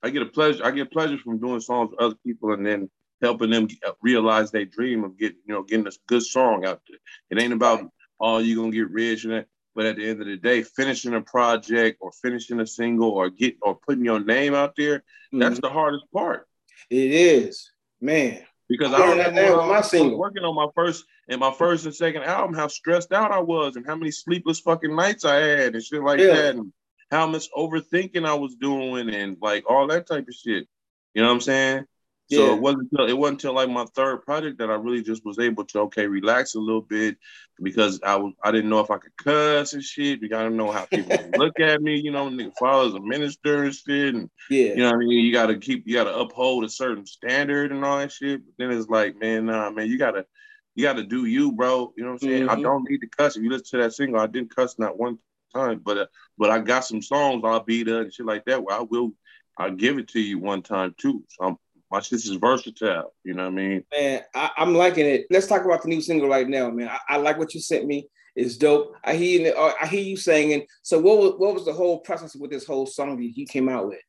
[0.02, 2.90] I get a pleasure I get pleasure from doing songs for other people and then
[3.22, 3.68] helping them
[4.02, 7.00] realize their dream of getting you know getting a good song out there.
[7.32, 7.90] It ain't about
[8.22, 9.48] oh you gonna get rich and that.
[9.76, 13.30] But at the end of the day, finishing a project or finishing a single or
[13.30, 15.40] get or putting your name out there, mm-hmm.
[15.40, 16.48] that's the hardest part.
[16.90, 18.42] It is, man.
[18.68, 22.24] Because I, I remember I was working on my first and my first and second
[22.24, 25.84] album, how stressed out I was and how many sleepless fucking nights I had and
[25.84, 26.34] shit like yeah.
[26.34, 26.74] that, and
[27.12, 30.68] how much overthinking I was doing and like all that type of shit.
[31.14, 31.86] You know what I'm saying?
[32.30, 32.38] Yeah.
[32.40, 35.24] So it wasn't until it wasn't until like my third project that I really just
[35.26, 37.18] was able to okay relax a little bit
[37.62, 40.22] because I was I didn't know if I could cuss and shit.
[40.22, 42.00] You gotta know how people look at me.
[42.00, 45.24] You know, nigga father's a minister and shit, and yeah, you know what I mean.
[45.24, 48.42] You gotta keep you gotta uphold a certain standard and all that shit.
[48.44, 50.26] But then it's like, man, nah, man, you gotta
[50.74, 51.94] you gotta do you, bro.
[51.96, 52.48] You know what I'm saying?
[52.48, 52.60] Mm-hmm.
[52.60, 53.38] I don't need to cuss.
[53.38, 55.20] If you listen to that single, I didn't cuss not one
[55.54, 56.06] time, but uh,
[56.40, 59.12] but I got some songs I'll beat up and shit like that where I will
[59.58, 61.24] I'll give it to you one time too.
[61.30, 61.58] So I'm
[61.92, 63.14] my shit is versatile.
[63.24, 63.84] You know what I mean?
[63.96, 65.28] Man, I, am liking it.
[65.30, 66.90] Let's talk about the new single right now, man.
[66.90, 68.08] I, I like what you sent me.
[68.36, 68.96] It's dope.
[69.04, 69.54] I hear you.
[69.54, 70.66] Uh, I hear you singing.
[70.82, 73.70] So what was what was the whole process with this whole song that you came
[73.70, 74.00] out with?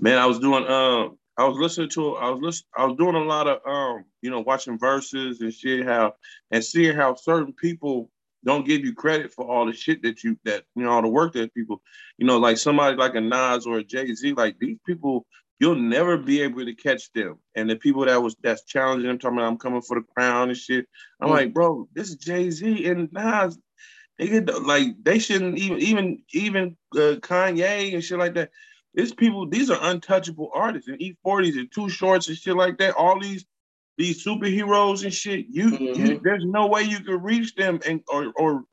[0.00, 0.64] Man, I was doing.
[0.66, 2.14] Um, I was listening to.
[2.16, 2.68] I was listening.
[2.76, 3.58] I was doing a lot of.
[3.66, 5.84] Um, you know, watching verses and shit.
[5.84, 6.14] How
[6.52, 8.10] and seeing how certain people
[8.44, 11.08] don't give you credit for all the shit that you that you know all the
[11.08, 11.82] work that people
[12.18, 15.26] you know like somebody like a Nas or a Jay Z like these people
[15.62, 17.38] you'll never be able to catch them.
[17.54, 20.48] And the people that was that's challenging them, talking about I'm coming for the crown
[20.48, 20.86] and shit.
[21.20, 23.58] I'm mm like, bro, this is Jay Z and Nas.
[24.18, 28.50] They get like they shouldn't even even even uh, Kanye and shit like that.
[28.94, 32.94] These people, these are untouchable artists and E40s and Too Shorts and shit like that.
[32.94, 33.44] All these
[33.96, 35.46] these superheroes and shit.
[35.48, 36.06] You, mm-hmm.
[36.06, 38.64] you there's no way you could reach them and or or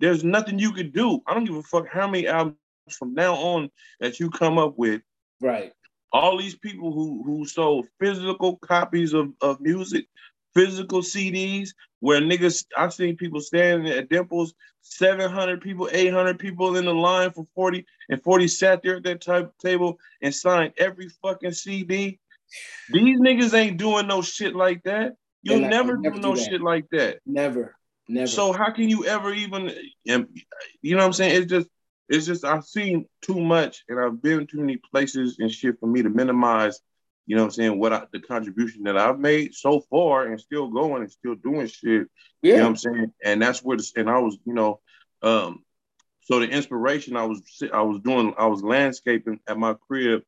[0.00, 1.20] there's nothing you could do.
[1.26, 2.56] I don't give a fuck how many albums
[2.98, 5.02] from now on that you come up with.
[5.42, 5.72] Right
[6.14, 10.06] all these people who who sold physical copies of, of music,
[10.54, 16.84] physical CDs, where niggas, I've seen people standing at Dimples, 700 people, 800 people in
[16.84, 21.08] the line for 40, and 40 sat there at that type table and signed every
[21.20, 22.20] fucking CD.
[22.90, 25.14] These niggas ain't doing no shit like that.
[25.42, 27.18] You'll never, never, do no do shit like that.
[27.26, 27.74] Never,
[28.08, 28.28] never.
[28.28, 29.72] So how can you ever even,
[30.04, 31.42] you know what I'm saying?
[31.42, 31.68] It's just,
[32.08, 35.86] it's just I've seen too much and I've been too many places and shit for
[35.86, 36.80] me to minimize,
[37.26, 40.40] you know what I'm saying, what I, the contribution that I've made so far and
[40.40, 42.08] still going and still doing shit.
[42.42, 42.52] Yeah.
[42.52, 43.12] You know what I'm saying?
[43.24, 44.80] And that's where the and I was, you know,
[45.22, 45.64] um,
[46.22, 50.22] so the inspiration I was I was doing, I was landscaping at my crib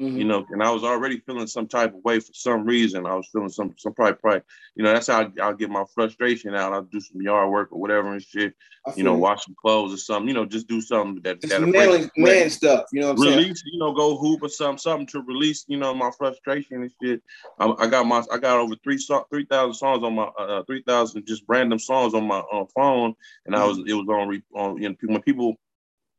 [0.00, 0.16] Mm-hmm.
[0.16, 3.04] You know, and I was already feeling some type of way for some reason.
[3.04, 4.40] I was feeling some some probably probably,
[4.74, 6.72] you know, that's how I, will get my frustration out.
[6.72, 8.54] I'll do some yard work or whatever and shit.
[8.96, 10.28] You know, wash some clothes or something.
[10.28, 12.86] You know, just do something that that man, man stuff.
[12.94, 13.60] You know, release.
[13.62, 13.72] Saying?
[13.74, 15.66] You know, go hoop or something, something to release.
[15.68, 17.22] You know, my frustration and shit.
[17.58, 20.62] I, I got my I got over three three thousand songs on my uh, uh
[20.64, 23.62] three thousand just random songs on my on phone, and mm-hmm.
[23.62, 25.56] I was it was on on you know when people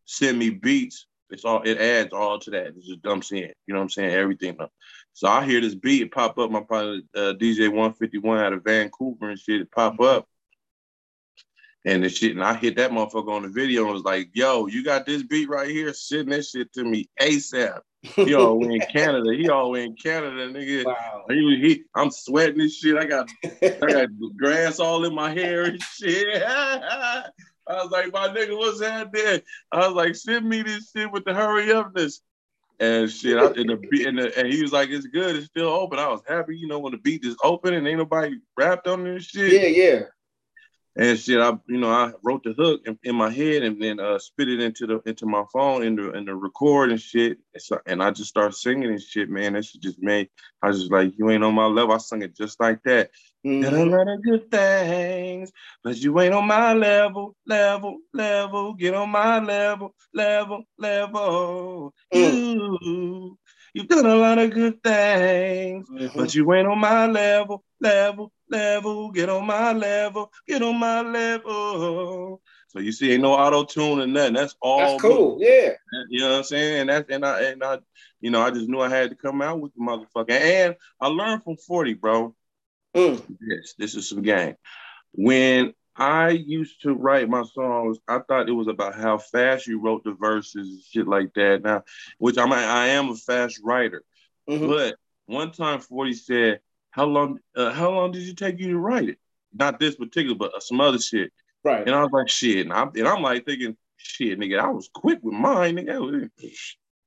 [0.06, 2.68] send me beats it's all it adds all to that.
[2.68, 3.52] It just dumps in.
[3.68, 4.12] You know what I'm saying?
[4.12, 4.58] Everything.
[5.14, 6.52] So I hear this beat pop up.
[6.52, 10.28] My probably uh, DJ 151 out of Vancouver and shit it pop up.
[11.84, 14.68] And the shit, and I hit that motherfucker on the video and was like, yo,
[14.68, 15.92] you got this beat right here?
[15.94, 17.80] Send that shit to me ASAP.
[18.04, 19.34] He all way in Canada.
[19.36, 20.86] He all way in Canada, nigga.
[20.86, 21.26] Wow.
[21.30, 22.98] He, he, I'm sweating this shit.
[22.98, 26.44] I got I got grass all in my hair and shit.
[27.72, 29.42] I was like, my nigga, what's there?
[29.72, 32.22] I was like, send me this shit with the hurry upness.
[32.80, 35.68] And shit, I, and, the beat, the, and he was like, it's good, it's still
[35.68, 36.00] open.
[36.00, 39.04] I was happy, you know, when the beat is open and ain't nobody rapped on
[39.04, 39.52] this shit.
[39.52, 40.00] Yeah, yeah.
[40.98, 44.00] And shit, I you know I wrote the hook in, in my head and then
[44.00, 47.38] uh, spit it into the into my phone in the in the record and shit.
[47.54, 49.54] And, so, and I just started singing and shit, man.
[49.54, 50.30] That shit just made
[50.64, 51.94] I was just like, you ain't on my level.
[51.94, 53.10] I sung it just like that.
[53.46, 53.62] Mm-hmm.
[53.64, 55.52] Got a lot of good things,
[55.84, 58.74] but you ain't on my level, level, level.
[58.76, 61.94] Get on my level, level, level.
[62.14, 62.78] Mm.
[62.82, 63.40] You,
[63.74, 66.18] you've done a lot of good things, mm-hmm.
[66.18, 69.12] but you ain't on my level, level, level.
[69.12, 72.42] Get on my level, get on my level.
[72.70, 74.34] So you see, ain't no auto tune and nothing.
[74.34, 74.80] That's all.
[74.80, 75.38] That's cool.
[75.38, 75.48] Me.
[75.48, 75.74] Yeah.
[76.10, 76.80] You know what I'm saying?
[76.82, 77.80] And that and I and I,
[78.22, 80.32] you know, I just knew I had to come out with the motherfucker.
[80.32, 82.36] And I learned from 40, bro.
[82.96, 83.22] Mm.
[83.42, 84.56] Yes, this is some game.
[85.14, 89.80] When I used to write my songs, I thought it was about how fast you
[89.82, 91.64] wrote the verses and shit like that.
[91.64, 91.84] Now,
[92.18, 94.04] which I'm I am a fast writer.
[94.50, 94.68] Mm-hmm.
[94.68, 96.60] But one time 40 said,
[96.92, 99.18] How long uh, how long did it take you to write it?
[99.54, 101.32] Not this particular, but uh, some other shit.
[101.64, 101.86] Right.
[101.86, 102.66] And I was like, shit.
[102.66, 106.30] And I'm and I'm like thinking, shit, nigga, I was quick with mine, nigga.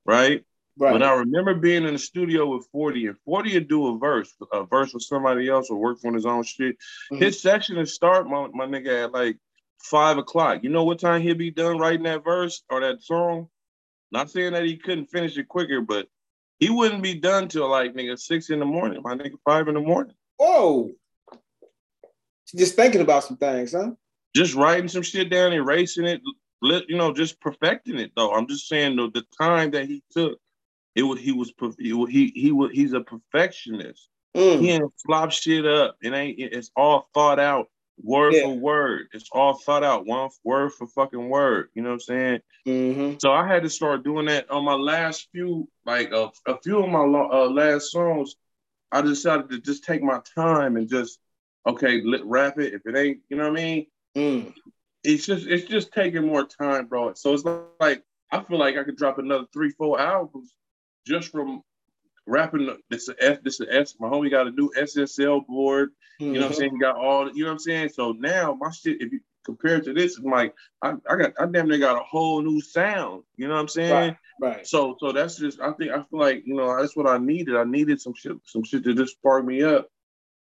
[0.05, 0.45] Right.
[0.77, 0.93] Right.
[0.93, 4.35] But I remember being in the studio with 40 and 40 would do a verse,
[4.53, 6.77] a verse with somebody else or work on his own shit.
[7.13, 7.23] Mm-hmm.
[7.23, 9.39] His section would start, my, my nigga, at like
[9.81, 10.65] five o'clock.
[10.65, 13.49] You know what time he'd be done writing that verse or that song?
[14.11, 16.09] Not saying that he couldn't finish it quicker, but
[16.59, 19.75] he wouldn't be done till like nigga six in the morning, my nigga, five in
[19.75, 20.15] the morning.
[20.39, 20.91] Whoa.
[22.57, 23.93] Just thinking about some things, huh?
[24.35, 26.21] Just writing some shit down, erasing it,
[26.63, 28.33] you know, just perfecting it though.
[28.33, 30.39] I'm just saying the, the time that he took
[30.95, 34.09] it was he was he he was he's a perfectionist.
[34.37, 34.61] Mm.
[34.61, 35.97] He ain't flop shit up.
[36.03, 36.39] It ain't.
[36.39, 37.69] It's all thought out,
[38.03, 38.43] word yeah.
[38.43, 39.07] for word.
[39.13, 41.69] It's all thought out, one word for fucking word.
[41.75, 42.41] You know what I'm saying?
[42.67, 43.15] Mm-hmm.
[43.21, 46.83] So I had to start doing that on my last few, like uh, a few
[46.83, 48.37] of my uh, last songs.
[48.93, 51.19] I decided to just take my time and just
[51.67, 52.75] okay, let, rap it.
[52.75, 53.87] If it ain't, you know what I mean?
[54.17, 54.55] Mm.
[55.03, 57.15] It's just it's just taking more time, bro.
[57.15, 57.45] So it's
[57.81, 60.55] like I feel like I could drop another three, four albums
[61.07, 61.63] just from
[62.27, 63.95] rapping this is S, this is S.
[64.01, 65.91] My homie got a new SSL board.
[66.19, 66.59] You know what I'm mm-hmm.
[66.59, 66.73] saying?
[66.73, 67.89] He got all you know what I'm saying?
[67.91, 71.33] So now my shit, if you compare it to this, I'm like, I, I got
[71.39, 73.25] I damn near got a whole new sound.
[73.37, 73.93] You know what I'm saying?
[73.93, 74.17] Right.
[74.41, 74.67] right.
[74.67, 77.57] So so that's just I think I feel like, you know, that's what I needed.
[77.57, 79.89] I needed some shit, some shit to just spark me up.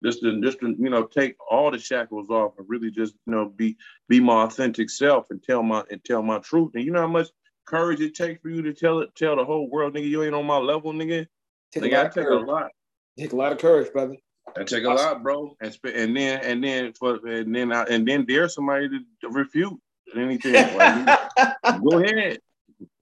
[0.03, 3.33] Just to just to, you know, take all the shackles off and really just, you
[3.33, 3.77] know, be
[4.09, 6.73] be my authentic self and tell my and tell my truth.
[6.75, 7.29] And you know how much
[7.67, 10.35] courage it takes for you to tell it, tell the whole world, nigga, you ain't
[10.35, 11.27] on my level, nigga.
[11.73, 12.71] Take nigga, I take a lot.
[13.19, 14.17] Take a lot of courage, brother.
[14.57, 15.57] I take a lot, bro.
[15.61, 19.79] And and then and then for and then I, and then dare somebody to refute
[20.17, 20.53] anything.
[21.83, 22.39] go ahead,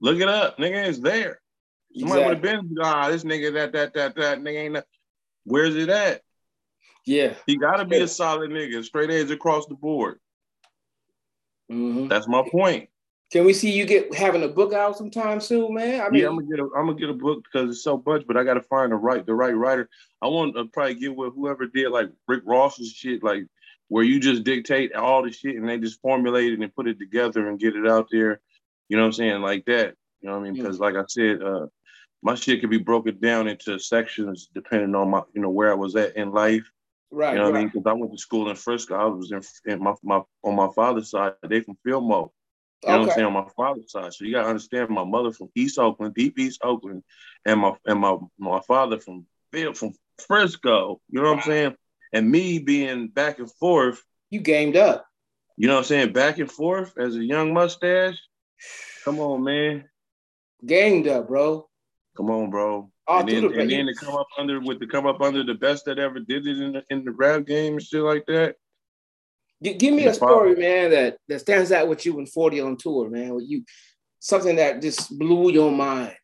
[0.01, 0.87] look it up, nigga.
[0.87, 1.39] It's there.
[1.95, 2.49] Somebody exactly.
[2.51, 4.73] would have been, ah, this nigga, that, that, that, that nigga ain't.
[4.73, 4.85] That.
[5.43, 6.21] Where's it at?
[7.05, 8.03] Yeah, he got to be yeah.
[8.03, 10.19] a solid nigga, straight edge across the board.
[11.71, 12.07] Mm-hmm.
[12.07, 12.89] That's my point.
[13.33, 16.01] Can we see you get having a book out sometime soon, man?
[16.01, 18.01] I mean, yeah, I'm gonna get a I'm gonna get a book because it's so
[18.05, 19.89] much, but I gotta find the right the right writer.
[20.21, 23.47] I want to probably get with whoever did like Rick Ross's shit, like
[23.87, 26.99] where you just dictate all the shit and they just formulate it and put it
[26.99, 28.39] together and get it out there.
[28.87, 29.41] You know what I'm saying?
[29.41, 29.95] Like that.
[30.21, 30.53] You know what I mean?
[30.53, 31.65] Because like I said, uh,
[32.21, 35.75] my shit could be broken down into sections depending on my, you know, where I
[35.75, 36.69] was at in life.
[37.09, 37.31] Right.
[37.31, 37.59] You know what right.
[37.61, 37.71] I mean?
[37.73, 38.93] Because I went to school in Frisco.
[38.93, 41.33] I was in, in my, my on my father's side.
[41.49, 42.29] They from Fillmore.
[42.83, 43.01] You know okay.
[43.01, 43.27] what I'm saying?
[43.27, 44.13] On my father's side.
[44.13, 47.03] So you gotta understand my mother from East Oakland, deep East Oakland,
[47.45, 49.25] and my and my my father from
[49.73, 49.93] from
[50.27, 51.01] Frisco.
[51.09, 51.75] You know what I'm saying?
[52.11, 54.03] And me being back and forth.
[54.29, 55.05] You gamed up.
[55.57, 56.13] You know what I'm saying?
[56.13, 58.17] Back and forth as a young mustache.
[59.05, 59.85] Come on, man.
[60.65, 61.67] Gamed up, bro.
[62.15, 62.91] Come on, bro.
[63.07, 65.55] Oh, and then, and then to come up under with the come up under the
[65.55, 68.55] best that ever did it in the in the rap game and shit like that.
[69.63, 73.09] Give me a story, man, that that stands out with you in 40 on tour,
[73.09, 73.33] man.
[73.33, 73.63] With you
[74.19, 76.15] something that just blew your mind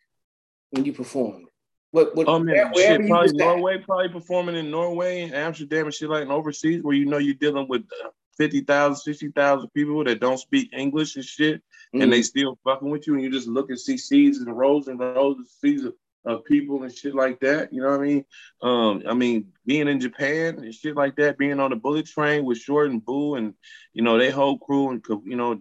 [0.71, 1.47] when you performed.
[1.91, 5.93] What, what, oh man, where, shit, probably Norway, probably performing in Norway and Amsterdam and
[5.93, 10.19] shit like and overseas where you know you're dealing with uh, 50,000, 60,000 people that
[10.19, 12.01] don't speak English and shit, mm-hmm.
[12.01, 14.87] and they still fucking with you, and you just look and see seeds and rows
[14.87, 15.93] and rows of seeds of,
[16.25, 17.73] of people and shit like that.
[17.73, 18.25] You know what I mean?
[18.61, 22.45] Um, I mean, being in Japan and shit like that, being on the bullet train
[22.45, 23.53] with Short and Boo and
[23.93, 25.59] you know they whole crew and you know,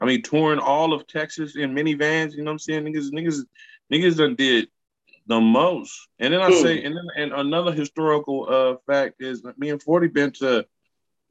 [0.00, 2.32] I mean, touring all of Texas in minivans.
[2.32, 2.84] You know what I'm saying?
[2.84, 3.44] Niggas, niggas,
[3.92, 4.68] niggas done did
[5.26, 6.08] the most.
[6.18, 6.62] And then I mm.
[6.62, 10.66] say, and then and another historical uh, fact is me and Forty been to.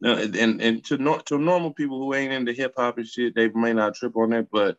[0.05, 3.33] Uh, and and to no, to normal people who ain't into hip hop and shit,
[3.33, 4.47] they may not trip on that.
[4.51, 4.77] But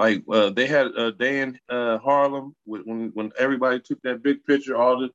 [0.00, 4.42] like uh, they had a day in uh, Harlem when when everybody took that big
[4.46, 5.10] picture, all the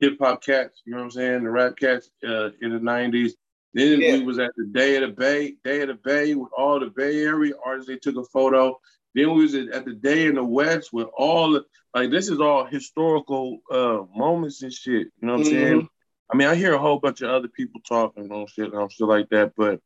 [0.00, 3.32] hip hop cats, you know what I'm saying, the rap cats uh, in the '90s.
[3.74, 4.12] Then yeah.
[4.14, 6.88] we was at the Day of the Bay, Day of the Bay with all the
[6.88, 7.88] Bay Area artists.
[7.88, 8.80] They took a photo.
[9.14, 12.10] Then we was at the Day in the West with all the like.
[12.10, 15.08] This is all historical uh, moments and shit.
[15.20, 15.64] You know what I'm mm-hmm.
[15.64, 15.88] saying?
[16.32, 19.06] I mean, I hear a whole bunch of other people talking on shit and shit
[19.06, 19.80] like that, but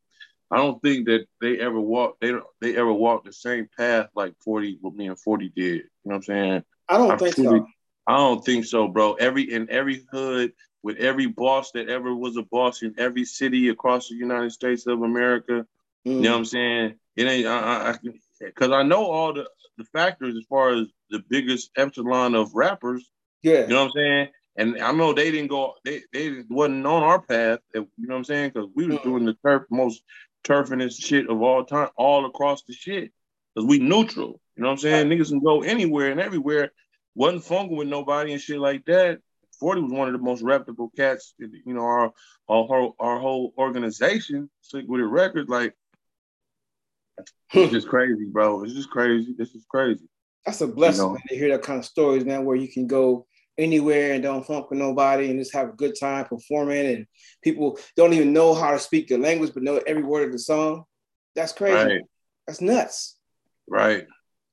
[0.51, 4.33] I don't think that they ever walked they they ever walked the same path like
[4.43, 5.63] 40 with me and 40 did.
[5.63, 6.63] You know what I'm saying?
[6.87, 7.67] I don't I'm think truly, so.
[8.07, 9.13] I don't think so, bro.
[9.13, 10.53] Every in every hood
[10.83, 14.85] with every boss that ever was a boss in every city across the United States
[14.85, 15.65] of America.
[16.07, 16.15] Mm.
[16.17, 16.95] You know what I'm saying?
[17.15, 17.95] It ain't I
[18.39, 22.35] because I, I, I know all the the factors as far as the biggest epsilon
[22.35, 23.09] of rappers.
[23.41, 23.61] Yeah.
[23.61, 24.27] You know what I'm saying?
[24.57, 28.15] And I know they didn't go, they, they wasn't on our path, you know what
[28.15, 28.51] I'm saying?
[28.53, 29.03] Because we was mm.
[29.03, 30.01] doing the turf, most
[30.45, 33.11] turfingest shit of all time, all across the shit.
[33.53, 35.09] Because we neutral, you know what I'm saying?
[35.09, 35.17] Right.
[35.17, 36.71] Niggas can go anywhere and everywhere.
[37.15, 39.19] Wasn't fungal with nobody and shit like that.
[39.59, 42.11] 40 was one of the most reputable cats, you know, our
[42.49, 45.73] our whole, our whole organization, Sick Wid It Record, like,
[47.53, 48.63] it's just crazy, bro.
[48.63, 49.33] It's just crazy.
[49.37, 50.07] This is crazy.
[50.45, 51.13] That's a blessing you know?
[51.13, 53.25] man, to hear that kind of stories, man, where you can go
[53.57, 57.07] anywhere and don't funk with nobody and just have a good time performing and
[57.41, 60.39] people don't even know how to speak the language but know every word of the
[60.39, 60.83] song.
[61.35, 61.75] That's crazy.
[61.75, 62.01] Right.
[62.47, 63.17] That's nuts.
[63.67, 64.05] Right.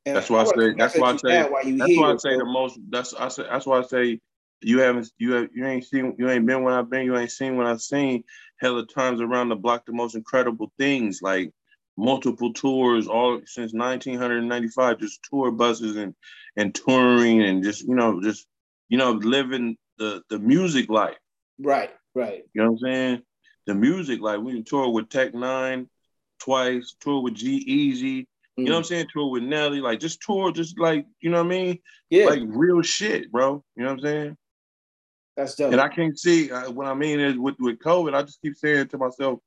[0.06, 2.44] And that's why I say that's why I say why that's why I say the
[2.44, 4.20] most that's I say that's why I say
[4.60, 7.30] you haven't you have you ain't seen you ain't been when I've been, you ain't
[7.30, 8.24] seen what I've seen
[8.60, 11.52] hella times around the block the most incredible things like
[11.96, 16.14] multiple tours all since 1995 just tour buses and
[16.56, 18.46] and touring and just you know just
[18.92, 21.16] you know, living the the music life.
[21.58, 22.42] Right, right.
[22.52, 23.22] You know what I'm saying?
[23.66, 24.40] The music life.
[24.40, 25.86] We toured with Tech N9ne
[26.38, 28.26] twice, toured with G-Eazy.
[28.58, 28.86] You know what I'm mm.
[28.86, 29.06] saying?
[29.10, 31.78] Tour with Nelly, like just tour, just like you know what I mean?
[32.10, 33.64] Yeah, like real shit, bro.
[33.76, 34.36] You know what I'm saying?
[35.38, 35.72] That's dope.
[35.72, 38.14] And I can't see uh, what I mean is with with COVID.
[38.14, 39.38] I just keep saying to myself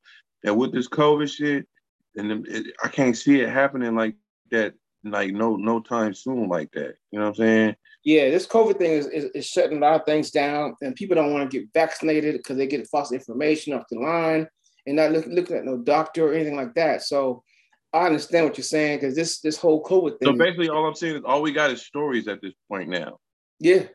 [0.42, 1.68] that with this COVID shit,
[2.16, 4.16] and it, I can't see it happening like
[4.50, 6.96] that, like no no time soon, like that.
[7.12, 7.76] You know what I'm saying?
[8.06, 11.16] Yeah, this COVID thing is, is, is, shutting a lot of things down, and people
[11.16, 14.48] don't want to get vaccinated because they get false information off the line
[14.86, 17.02] and not look, looking at no doctor or anything like that.
[17.02, 17.44] So
[17.92, 20.28] I understand what you're saying because this this whole COVID thing.
[20.28, 23.18] So basically, all I'm saying is all we got is stories at this point now.
[23.60, 23.86] Yeah,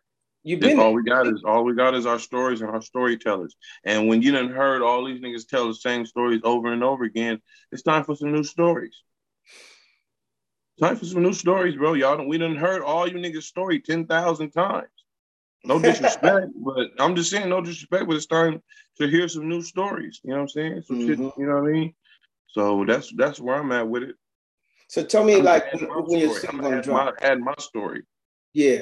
[0.43, 0.81] you've been.
[0.81, 3.55] all we got is all we got is our stories and our storytellers.
[3.85, 7.05] And when you done heard all these niggas tell the same stories over and over
[7.05, 8.97] again, it's time for some new stories.
[10.81, 11.93] Time for some new stories, bro.
[11.93, 14.89] Y'all don't, we done heard all you niggas' story 10,000 times.
[15.63, 18.63] No disrespect, but I'm just saying no disrespect, but it's time
[18.99, 20.21] to hear some new stories.
[20.25, 20.83] You know what I'm saying?
[20.87, 21.09] Some mm-hmm.
[21.09, 21.95] shit, you know what I mean?
[22.49, 24.17] So that's that's where I'm at with it.
[24.89, 28.03] So tell me, I'm like, when, you're gonna drop, my, add my story.
[28.55, 28.81] Yeah,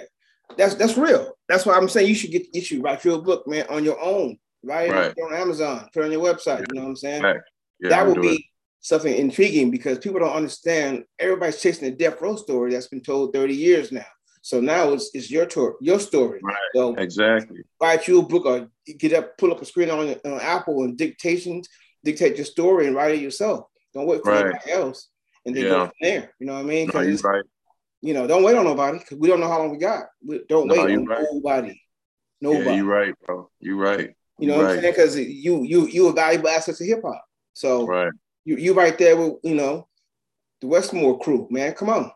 [0.57, 1.33] that's that's real.
[1.49, 4.01] That's why I'm saying you should get you should write your book, man, on your
[4.01, 4.91] own, right?
[4.91, 5.15] right.
[5.19, 6.61] On Amazon, put on your website.
[6.61, 6.67] Yeah.
[6.73, 7.23] You know what I'm saying?
[7.23, 7.41] Right.
[7.81, 8.49] Yeah, that would be
[8.81, 11.05] something intriguing because people don't understand.
[11.19, 14.07] Everybody's chasing a death row story that's been told 30 years now.
[14.43, 16.41] So now it's, it's your tour, your story.
[16.43, 16.57] Right.
[16.75, 17.61] So exactly.
[17.81, 20.97] Write you a book or get up, pull up a screen on, on Apple and
[20.97, 21.69] dictations,
[22.05, 23.67] dictate your story and write it yourself.
[23.95, 24.47] Don't wait for right.
[24.47, 25.09] anybody else
[25.45, 25.71] and then yeah.
[25.71, 26.35] go from there.
[26.38, 26.91] You know what I mean?
[26.95, 27.45] No, right.
[28.01, 30.05] You know, don't wait on nobody because we don't know how long we got.
[30.25, 31.25] We, don't no, wait on right.
[31.33, 31.83] nobody.
[32.41, 32.64] Nobody.
[32.64, 33.51] Yeah, you're right, bro.
[33.59, 34.14] You're right.
[34.38, 34.93] You know you're what I'm saying?
[34.93, 37.25] Because you you you a valuable asset to hip hop.
[37.55, 38.12] So right
[38.49, 39.87] you you right there with you know
[40.63, 41.75] the Westmore crew, man.
[41.75, 42.11] Come on.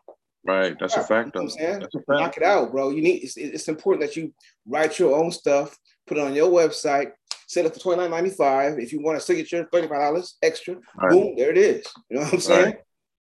[0.45, 1.27] Right, that's a fact.
[1.35, 2.19] You know I'm saying, that's a fact.
[2.19, 2.89] knock it out, bro.
[2.89, 4.33] You need it's, it's important that you
[4.67, 7.11] write your own stuff, put it on your website,
[7.47, 8.79] set it for twenty nine ninety five.
[8.79, 10.75] If you want a signature, thirty five dollars extra.
[10.97, 11.11] Right.
[11.11, 11.85] Boom, there it is.
[12.09, 12.65] You know what I'm saying?
[12.65, 12.77] Right.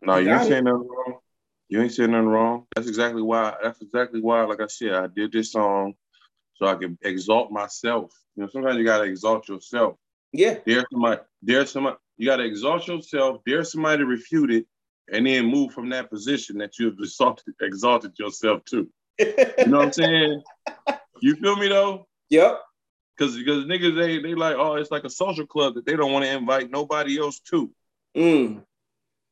[0.03, 1.18] No, you, you ain't saying nothing wrong.
[1.70, 2.66] You ain't saying nothing wrong.
[2.76, 3.55] That's exactly why.
[3.62, 4.45] That's exactly why.
[4.45, 5.95] Like I said, I did this song
[6.57, 8.12] so I can exalt myself.
[8.37, 9.97] You know, sometimes you gotta exalt yourself.
[10.32, 10.59] Yeah.
[10.66, 11.22] There's somebody.
[11.43, 11.97] There's somebody.
[12.19, 13.41] You gotta exalt yourself.
[13.47, 14.66] There's somebody to refute it,
[15.11, 18.89] and then move from that position that you've exalted, exalted yourself to.
[19.19, 20.43] You know what I'm saying?
[21.21, 22.07] You feel me though?
[22.31, 22.61] Yep.
[23.19, 26.12] Cause because niggas they they like oh it's like a social club that they don't
[26.12, 27.69] want to invite nobody else to.
[28.16, 28.62] Mm.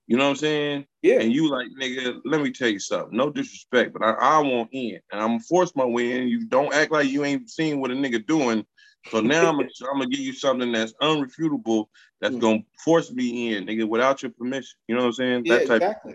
[0.08, 0.86] You know what I'm saying?
[1.02, 1.20] Yeah.
[1.20, 3.16] And you like nigga, let me tell you something.
[3.16, 6.26] No disrespect, but I, I want in, and I'm gonna force my way in.
[6.26, 8.66] You don't act like you ain't seen what a nigga doing.
[9.10, 11.86] So now I'm gonna, I'm gonna give you something that's unrefutable.
[12.20, 12.40] That's Mm.
[12.40, 14.76] gonna force me in, nigga, without your permission.
[14.88, 15.42] You know what I'm saying?
[15.44, 16.14] Yeah, that type exactly.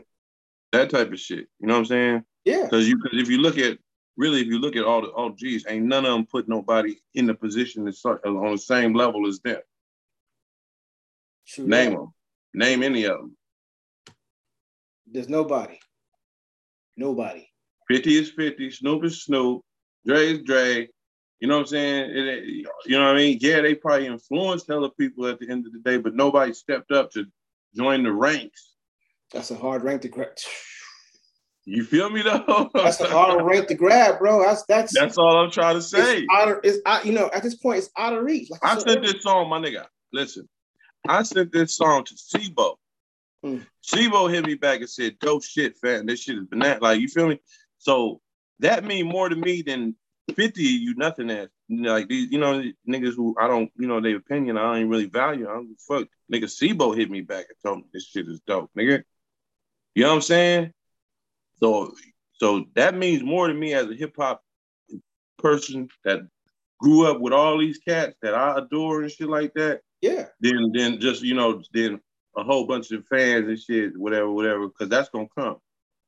[0.74, 1.48] that type of shit.
[1.60, 2.24] You know what I'm saying?
[2.46, 2.64] Yeah.
[2.64, 3.78] Because you because if you look at
[4.18, 6.96] really if you look at all the oh geez, ain't none of them put nobody
[7.14, 9.62] in the position that's on the same level as them.
[11.48, 12.14] True Name them.
[12.54, 13.38] Name any of them.
[15.10, 15.80] There's nobody.
[16.98, 17.48] Nobody.
[17.88, 19.62] 50 is 50, Snoop is Snoop,
[20.06, 20.88] Dre is Dre.
[21.42, 22.12] You know what I'm saying?
[22.12, 22.44] It- it-
[22.86, 23.38] you know what I mean?
[23.42, 26.92] Yeah, they probably influenced hella people at the end of the day, but nobody stepped
[26.92, 27.26] up to
[27.76, 28.76] join the ranks.
[29.34, 30.30] That's a hard rank to grab.
[31.66, 32.70] You feel me though?
[32.74, 34.42] That's a hard rank to grab, bro.
[34.44, 36.20] That's that's That's all I'm trying to say.
[36.22, 38.50] it's out of it's out, you know, at this point, it's out of reach.
[38.50, 39.14] Like I sent earlier.
[39.14, 39.86] this song, my nigga.
[40.12, 40.50] Listen,
[41.08, 42.76] I sent this song to Sibo.
[43.44, 43.58] Hmm.
[43.84, 46.06] Sibo hit me back and said, "Dope shit, fam.
[46.08, 47.40] This shit is banana." Like you feel me?
[47.78, 48.22] So
[48.60, 49.96] that mean more to me than
[50.36, 53.72] fifty of you nothing as you know, like these, you know, niggas who I don't,
[53.78, 55.50] you know, their opinion I don't even really value.
[55.50, 56.08] I don't fuck.
[56.32, 59.04] Nigga, Sibo hit me back and told me this shit is dope, nigga.
[59.96, 60.72] You know what I'm saying?
[61.60, 61.94] So,
[62.34, 64.42] so that means more to me as a hip hop
[65.38, 66.22] person that
[66.80, 70.26] grew up with all these cats that I adore and shit like that Yeah.
[70.40, 72.00] then then just you know then
[72.36, 75.58] a whole bunch of fans and shit whatever whatever because that's gonna come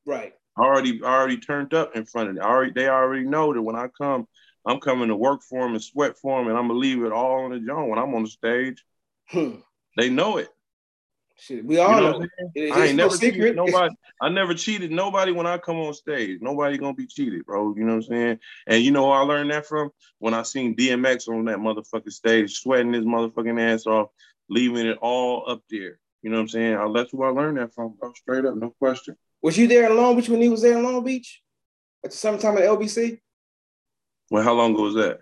[0.06, 0.34] Right.
[0.56, 3.52] I already I already turned up in front of them I already they already know
[3.52, 4.26] that when i come
[4.66, 7.12] i'm coming to work for them and sweat for them and i'm gonna leave it
[7.12, 8.84] all on the joint when i'm on the stage
[9.30, 9.56] Hmm.
[9.96, 10.48] they know it
[11.36, 11.64] Shit.
[11.64, 12.20] We you all know know.
[12.20, 12.72] I'm It-?
[12.72, 13.94] I ain't no never cheated nobody.
[14.20, 16.38] I never cheated nobody when I come on stage.
[16.40, 17.74] Nobody gonna be cheated, bro.
[17.76, 18.38] You know what I'm saying?
[18.66, 19.90] And you know where I learned that from?
[20.18, 24.10] When I seen DMX on that motherfucking stage, sweating his motherfucking ass off,
[24.48, 25.98] leaving it all up there.
[26.22, 26.76] You know what I'm saying?
[26.76, 28.12] I, that's who I learned that from, bro.
[28.14, 29.16] Straight up, no question.
[29.44, 31.42] Was you there in Long Beach when he was there in Long Beach?
[32.02, 33.20] At the summertime at LBC?
[34.30, 35.18] Well, how long ago was that?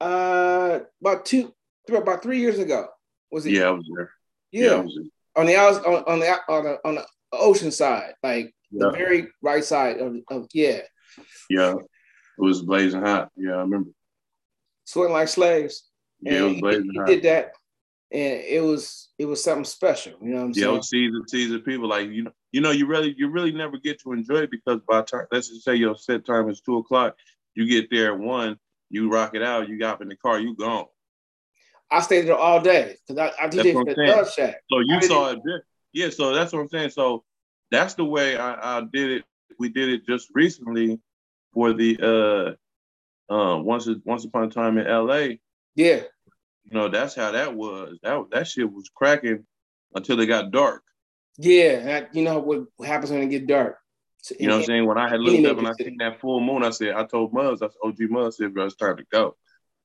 [0.00, 1.54] Uh about two
[1.88, 2.88] about three years ago.
[3.30, 3.52] Was it?
[3.52, 4.10] Yeah, I was there.
[4.50, 4.72] Yeah.
[4.72, 5.10] I was there.
[5.36, 9.64] on the on, on the on the on the ocean side, like the very right
[9.64, 10.80] side of, of yeah,
[11.48, 11.74] yeah.
[11.74, 13.30] It was blazing hot.
[13.36, 13.90] Yeah, I remember.
[14.84, 15.88] sweating like slaves.
[16.20, 17.06] Yeah, it was blazing he, he hot.
[17.06, 17.52] did that,
[18.12, 20.14] and it was it was something special.
[20.22, 20.82] You know what I'm Yeah, saying?
[20.82, 24.12] season season people like you know you know you really you really never get to
[24.12, 27.16] enjoy it because by time let's just say your set time is two o'clock,
[27.54, 28.56] you get there at one,
[28.90, 30.86] you rock it out, you got up in the car, you gone.
[31.90, 34.06] I stayed there all day because I, I did the I'm.
[34.06, 34.56] Dove Shack.
[34.70, 35.64] So you saw it there.
[35.92, 36.90] Yeah, so that's what I'm saying.
[36.90, 37.24] So
[37.70, 39.24] that's the way I, I did it.
[39.58, 40.98] We did it just recently
[41.52, 42.56] for the
[43.30, 45.36] uh um once once upon a time in LA.
[45.76, 46.00] Yeah,
[46.70, 47.98] You know, that's how that was.
[48.02, 49.44] That that shit was cracking
[49.94, 50.82] until it got dark.
[51.36, 52.06] yeah.
[52.06, 53.78] I- you know what happens when it get dark?
[54.22, 54.86] So- You know what I'm saying?
[54.86, 57.32] When I had looked up and I seen that full moon, I said, I told
[57.32, 59.36] Muzz, I said, OG Muzz said, bro, it's time to go.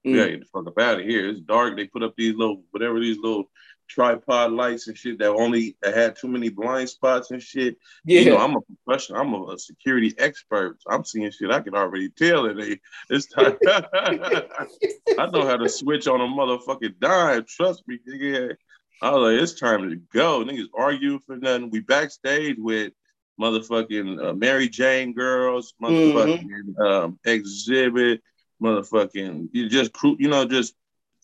[0.06, 0.16] We Mm.
[0.16, 1.28] gotta get the fuck up out of here.
[1.28, 1.76] It's dark.
[1.76, 3.52] They put up these little, whatever these little
[3.90, 7.78] tripod lights and shit that only that had too many blind spots and shit.
[8.06, 9.20] Yeah, You know, I'm a professional.
[9.20, 10.78] I'm a, security expert.
[10.82, 11.52] So I'm seeing shit.
[11.52, 12.56] I can already tell it.
[12.56, 12.80] They,
[13.10, 13.58] it's time.
[13.64, 17.46] I know how to switch on a motherfucking dime.
[17.48, 18.56] Trust me, nigga.
[19.02, 20.44] I was like, it's time to go.
[20.44, 21.70] Niggas arguing for nothing.
[21.70, 22.94] We backstage with
[23.40, 28.20] motherfucking uh, Mary Jane girls, motherfucking um, Xzibit,
[28.62, 30.76] motherfucking you just crew, you know, just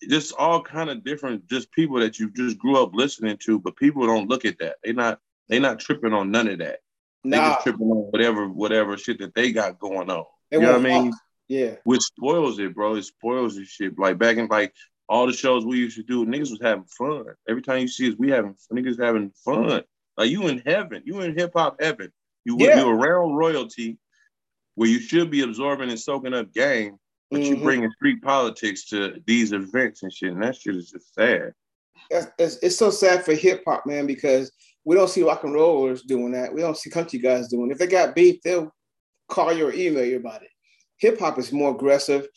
[0.08, 3.76] just all kind of different, just people that you just grew up listening to, but
[3.76, 4.76] people don't look at that.
[4.84, 6.80] They not they not tripping on none of that.
[7.24, 10.24] They nah, just tripping on whatever whatever shit that they got going on.
[10.50, 11.12] they you know what I mean?
[11.48, 12.96] Yeah, Which spoils it, bro.
[12.96, 13.96] It spoils the shit.
[13.98, 14.74] Like back in like
[15.08, 17.24] all the shows we used to do, niggas was having fun.
[17.48, 19.82] Every time you see us, we having niggas having fun.
[20.16, 22.12] Like you in heaven, you in hip hop heaven.
[22.44, 22.80] You Yeah.
[22.80, 23.98] you around royalty,
[24.74, 26.98] where you should be absorbing and soaking up game,
[27.30, 27.62] but you Mhm.
[27.62, 31.52] bringing street politics to these events and shit, and that shit is just sad.
[32.10, 34.52] That's, it's, it's so sad for hip hop, man, because
[34.84, 36.54] we don't see rock and rollers doing that.
[36.54, 37.70] We don't see country guys doing.
[37.70, 37.72] it.
[37.72, 38.72] If they got beef, they'll
[39.28, 40.50] call you or email you about it.
[40.98, 42.28] Hip hop is more aggressive.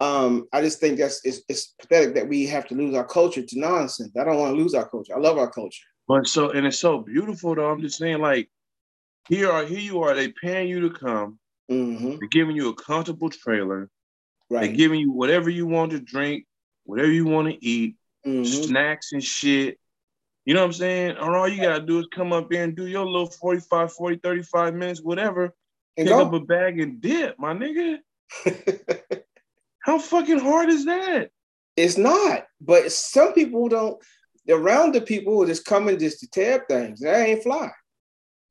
[0.00, 3.42] Um, I just think that's it's, it's pathetic that we have to lose our culture
[3.42, 4.16] to nonsense.
[4.16, 5.14] I don't want to lose our culture.
[5.14, 5.84] I love our culture.
[6.06, 7.70] But so and it's so beautiful though.
[7.70, 8.48] I'm just saying, like,
[9.28, 10.14] Here are here you are.
[10.14, 11.38] They paying you to come.
[11.70, 12.16] Mm-hmm.
[12.20, 13.90] They're giving you a comfortable trailer.
[14.50, 16.46] They're giving you whatever you want to drink,
[16.84, 17.96] whatever you want to eat,
[18.26, 18.46] Mhm.
[18.46, 19.78] snacks and shit.
[20.44, 21.10] You know what I'm saying?
[21.10, 24.16] And all you gotta do is come up there and do your little 45, 40,
[24.16, 25.54] 35 minutes, whatever.
[25.96, 27.98] And Pick up a bag and dip, my nigga.
[29.80, 31.30] How fucking hard is that?
[31.76, 32.46] it's not.
[32.60, 34.02] But some people don't.
[34.48, 37.00] Around the people who just coming just to tear up things.
[37.00, 37.70] That ain't fly.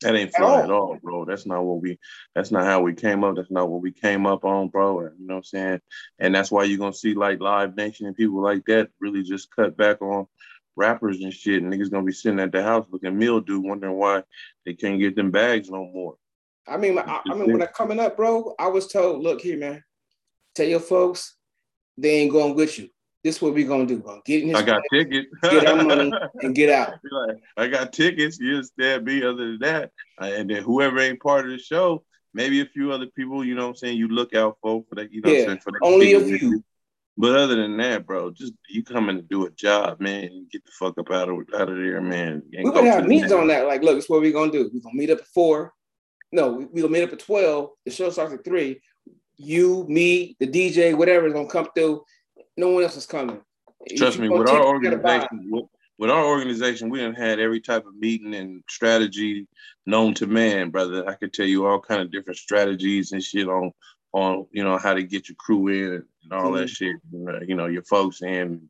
[0.01, 0.57] That ain't At all.
[0.59, 1.25] at all, bro.
[1.25, 1.97] That's not what we
[2.35, 3.35] that's not how we came up.
[3.35, 5.01] That's not what we came up on, bro.
[5.01, 5.81] You know what I'm saying?
[6.19, 9.55] And that's why you're gonna see like Live Nation and people like that really just
[9.55, 10.27] cut back on
[10.75, 11.63] rappers and shit.
[11.63, 14.23] And niggas gonna be sitting at the house looking mildew, wondering why
[14.65, 16.15] they can't get them bags no more.
[16.67, 19.57] I mean, I, I mean, when I coming up, bro, I was told, look here,
[19.57, 19.83] man,
[20.53, 21.35] tell your folks
[21.97, 22.89] they ain't going with you.
[23.27, 23.99] This is what we gonna do.
[23.99, 25.35] Gonna get in this I got plane tickets.
[25.41, 26.13] Get our money.
[26.43, 26.93] and get out.
[27.11, 28.39] Like, I got tickets.
[28.39, 29.21] You understand me?
[29.21, 32.93] Other than that, Uh, and then whoever ain't part of the show, maybe a few
[32.93, 33.43] other people.
[33.43, 33.97] You know what I'm saying?
[33.97, 35.11] You look out for for that.
[35.11, 35.59] You know what Yeah, I'm saying?
[35.61, 36.63] For that only a few.
[37.17, 40.23] But other than that, bro, just you coming to do a job, man.
[40.23, 42.43] and Get the fuck up out of out of there, man.
[42.49, 43.67] We would have meetings on that.
[43.67, 44.71] Like, look, this is what we gonna do.
[44.73, 45.73] We're gonna meet up at four.
[46.31, 47.71] No, we, we gonna meet up at 12.
[47.83, 48.79] The show starts at three.
[49.35, 52.03] You, me, the DJ, whatever is gonna come through.
[52.57, 53.39] No one else is coming.
[53.95, 55.21] Trust you me, with our it, you gotta buy it.
[55.21, 55.65] organization, with,
[55.99, 59.47] with our organization, we done had every type of meeting and strategy
[59.85, 61.07] known to man, brother.
[61.07, 63.71] I could tell you all kind of different strategies and shit on
[64.13, 66.85] on you know how to get your crew in and all that mm-hmm.
[66.85, 66.95] shit.
[67.35, 68.69] Uh, you know, your folks in.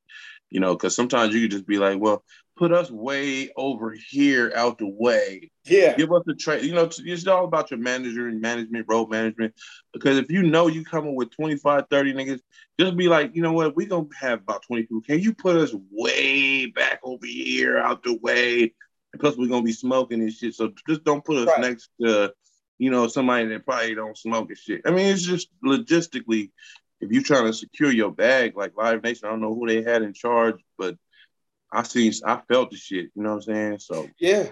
[0.49, 2.23] You know, because sometimes you could just be like, well,
[2.57, 5.95] put us way over here out the way Yeah.
[5.95, 6.63] give us a trade.
[6.65, 9.53] You know, it's- it's all about your manager and management, road management.
[9.93, 12.41] Because if you know you coming with 25, 30 niggas,
[12.79, 15.01] just be like, you know what, we gonna have about 20 people.
[15.01, 18.73] Can you put us way back over here out the way?
[19.13, 20.55] And plus we're gonna be smoking and shit.
[20.55, 21.61] So just don't put us Right.
[21.61, 22.33] next to,
[22.79, 24.81] you know, somebody that probably don't smoke and shit.
[24.85, 26.51] I mean, it's just logistically,
[27.01, 29.83] if you're trying to secure your bag, like Live Nation, I don't know who they
[29.83, 30.97] had in charge, but
[31.71, 33.79] I seen I felt the shit, you know what I'm saying?
[33.79, 34.49] So Yeah.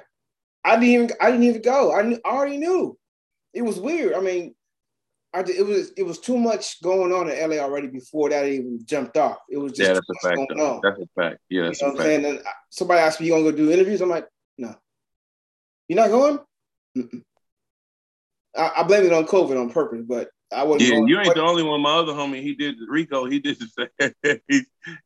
[0.63, 1.93] I didn't even I didn't even go.
[1.93, 2.97] I, knew, I already knew.
[3.53, 4.13] It was weird.
[4.15, 4.55] I mean,
[5.33, 8.79] I it was it was too much going on in LA already before that even
[8.85, 9.37] jumped off.
[9.49, 10.35] It was just yeah, that's a fact.
[10.35, 10.73] going Though.
[10.75, 10.79] on.
[10.83, 11.39] That's a fact.
[11.49, 12.23] Yeah, You that's know a what I'm fact.
[12.23, 12.25] saying?
[12.25, 14.75] And somebody asked me, "You gonna go do interviews?" I'm like, "No."
[15.87, 16.39] You're not going?
[16.97, 17.21] Mm-mm.
[18.57, 21.41] I, I blame it on COVID on purpose, but I wasn't Yeah, you ain't the
[21.41, 21.81] only one.
[21.81, 23.25] My other homie, he did Rico.
[23.25, 24.39] He did the same.
[24.47, 24.61] he,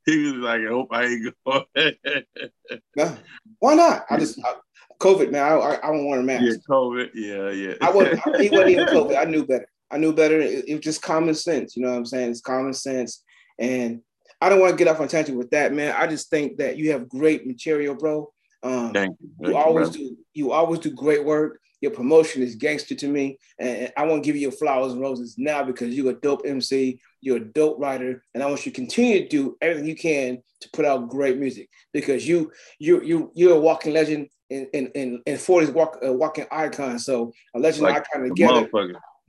[0.06, 1.96] he was like, "I hope I ain't going."
[2.96, 3.18] No.
[3.58, 4.06] Why not?
[4.12, 4.54] I just I,
[5.00, 5.42] COVID, man.
[5.42, 6.44] I, I, I don't want a mask.
[6.44, 7.10] yeah, COVID.
[7.16, 7.74] Yeah, yeah.
[7.82, 8.28] I wasn't.
[8.28, 9.18] I, it wasn't even COVID.
[9.18, 9.68] I knew better.
[9.90, 10.40] I knew better.
[10.40, 11.76] It, it was just common sense.
[11.76, 12.30] You know what I'm saying?
[12.30, 13.24] It's common sense.
[13.58, 14.02] And
[14.40, 15.96] I don't want to get off on tangent with that, man.
[15.98, 18.32] I just think that you have great material, bro.
[18.62, 19.30] Um, Thank you.
[19.40, 19.98] you Thank always brother.
[19.98, 20.18] do.
[20.34, 21.60] You always do great work.
[21.82, 25.36] Your promotion is gangster to me, and I won't give you your flowers and roses
[25.38, 27.00] now because you're a dope MC.
[27.22, 30.42] You're a dope writer, and I want you to continue to do everything you can
[30.62, 34.88] to put out great music because you you you you're a walking legend in in
[34.88, 37.00] in, in 40s walk, uh, walking icon.
[37.00, 38.70] So a legend Like icon The together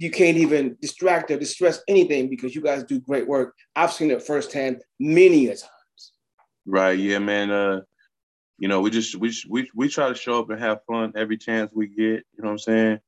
[0.01, 3.55] you can't even distract or distress anything because you guys do great work.
[3.77, 5.71] I've seen it firsthand many a time.
[6.67, 6.99] Right.
[6.99, 7.51] Yeah, man.
[7.51, 7.81] Uh,
[8.61, 11.39] you know, we just we we we try to show up and have fun every
[11.39, 11.97] chance we get.
[11.97, 12.99] You know what I'm saying?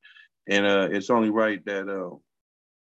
[0.49, 2.17] And uh, it's only right that uh,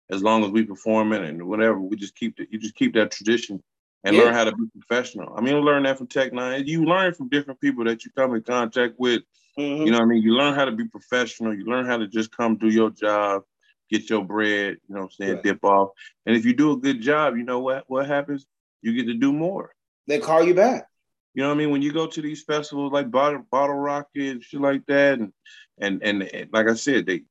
[0.10, 2.94] as long as we perform it and whatever, we just keep the, you just keep
[2.96, 3.62] that tradition
[4.06, 4.24] and Yeah.
[4.24, 5.36] learn how to be professional.
[5.38, 6.66] I mean, learn that from Tech N9ne.
[6.66, 9.22] You learn from different people that you come in contact with.
[9.60, 9.86] Mhm.
[9.86, 10.24] You know what I mean?
[10.24, 11.54] You learn how to be professional.
[11.54, 13.44] You learn how to just come do your job,
[13.90, 14.78] get your bread.
[14.88, 15.34] You know what I'm saying?
[15.34, 15.44] Right.
[15.44, 15.90] Dip off.
[16.26, 18.48] And if you do a good job, you know what what happens?
[18.82, 19.76] You get to do more.
[20.08, 20.88] They call you back.
[21.34, 21.72] You know what I mean?
[21.72, 25.32] When you go to these festivals like Bottle, Bottle Rocket and shit like that, and,
[25.78, 27.22] and and and like I said, they,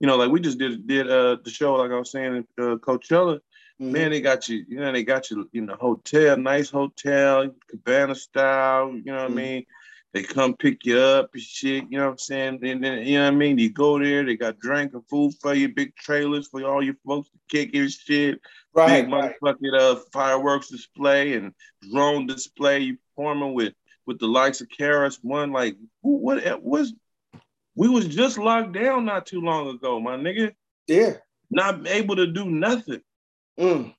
[0.00, 2.64] you know, like we just did did uh the show, like I was saying, at
[2.64, 3.38] uh, Coachella.
[3.80, 3.90] Mhm.
[3.90, 8.14] Man, they got you, you know, they got you in the hotel, nice hotel, cabana
[8.14, 8.92] style.
[8.94, 9.32] You know what Mhm.
[9.32, 9.66] I mean?
[10.12, 11.84] They come pick you up and shit.
[11.90, 12.60] You know what I'm saying?
[12.62, 13.58] And then you know what I mean?
[13.58, 16.94] You go there, they got drink and food for you, big trailers for all your
[17.04, 18.40] folks to kick your shit
[18.74, 19.34] right, big right.
[19.42, 21.52] motherfucking uh, fireworks display and
[21.90, 22.78] drone display.
[22.78, 23.74] You performing with
[24.06, 25.52] with the likes of KRS-One.
[25.52, 26.92] Like who, what was?
[27.76, 30.52] We was just locked down not too long ago, my nigga.
[30.86, 31.14] Yeah.
[31.50, 33.00] Not able to do nothing.
[33.58, 33.94] Mm.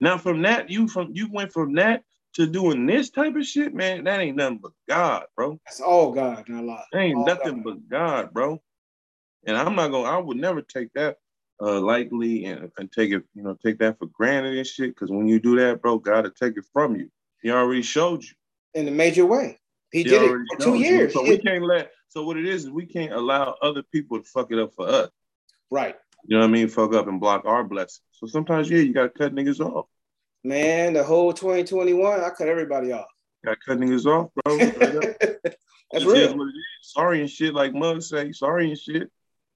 [0.00, 2.02] Now from that, you from you went from that
[2.34, 4.04] to doing this type of shit, man.
[4.04, 5.58] That ain't nothing but God, bro.
[5.66, 6.84] That's all God, not a lot.
[6.92, 7.64] That ain't All nothing God.
[7.64, 8.62] but God, bro.
[9.46, 10.08] And I'm not gonna.
[10.08, 11.16] I would never take that
[11.62, 14.94] uh lightly and, and take it, you know, take that for granted and shit.
[14.94, 17.10] Because when you do that, bro, God will take it from you.
[17.42, 18.30] He already showed you.
[18.74, 19.58] in a major way.
[19.92, 20.28] He, He did it
[20.58, 20.84] for two you.
[20.86, 21.12] years.
[21.14, 23.82] So He we did- can't let So what it is is we can't allow other
[23.82, 25.10] people to fuck it up for us.
[25.70, 25.96] Right.
[26.24, 26.68] You know what I mean?
[26.68, 28.02] Fuck up and block our blessings.
[28.12, 29.86] So sometimes, yeah, you gotta cut niggas off.
[30.42, 33.06] Man, the whole 2021, I cut everybody off.
[33.44, 34.58] Got cut niggas off, bro.
[35.92, 36.36] That's real.
[36.82, 39.10] Sorry and shit, like Mug say, sorry and shit.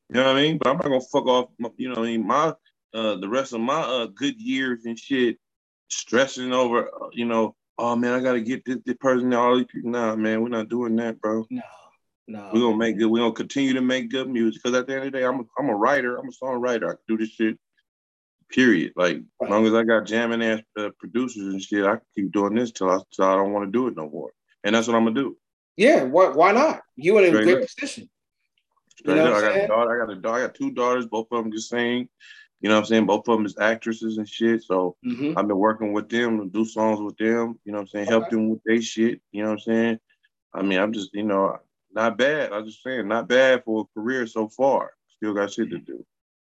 [0.09, 0.59] You know what I mean?
[0.59, 1.49] But I'm not gonna fuck off.
[1.77, 2.27] You know what I mean?
[2.27, 2.55] My
[2.95, 5.39] uh, the rest of my uh, good years and shit,
[5.89, 6.89] stressing over.
[6.89, 9.33] Uh, you know, oh man, I gotta get this, this person.
[9.33, 9.65] All.
[9.75, 11.47] Nah, man, we're not doing that, bro.
[11.51, 11.63] No.
[12.29, 12.51] No.
[12.53, 13.11] We're gonna make good.
[13.11, 15.41] We're gonna continue to make good music because at the end of the day, I'm
[15.41, 16.17] a, I'm a writer.
[16.17, 16.85] I'm a songwriter.
[16.85, 17.59] I can do this shit.
[18.51, 18.93] Period.
[18.95, 19.47] Like right.
[19.47, 22.55] as long as I got jamming ass uh, producers and shit, I can keep doing
[22.55, 24.31] this till I till I don't want to do it no more.
[24.63, 25.37] And that's what I'm gonna do.
[25.77, 26.05] Yeah.
[26.05, 26.83] Why Why not?
[26.95, 28.09] You in a great position.
[29.05, 30.03] You know I got a daughter.
[30.03, 30.45] I got a daughter.
[30.45, 31.07] I got two daughters.
[31.07, 32.09] Both of them just sing.
[32.61, 33.07] You know what I'm saying?
[33.07, 34.63] Both of them is actresses and shit.
[34.63, 35.39] So mm-hmm.
[35.39, 37.59] I've been working with them to do songs with them.
[37.65, 38.07] You know what I'm saying?
[38.07, 38.13] Okay.
[38.13, 39.21] Help them with their shit.
[39.33, 39.99] You know what I'm saying?
[40.53, 41.59] I mean, I'm just, you know,
[41.93, 42.53] not bad.
[42.53, 44.93] I'm just saying, not bad for a career so far.
[45.17, 46.05] Still got shit to do.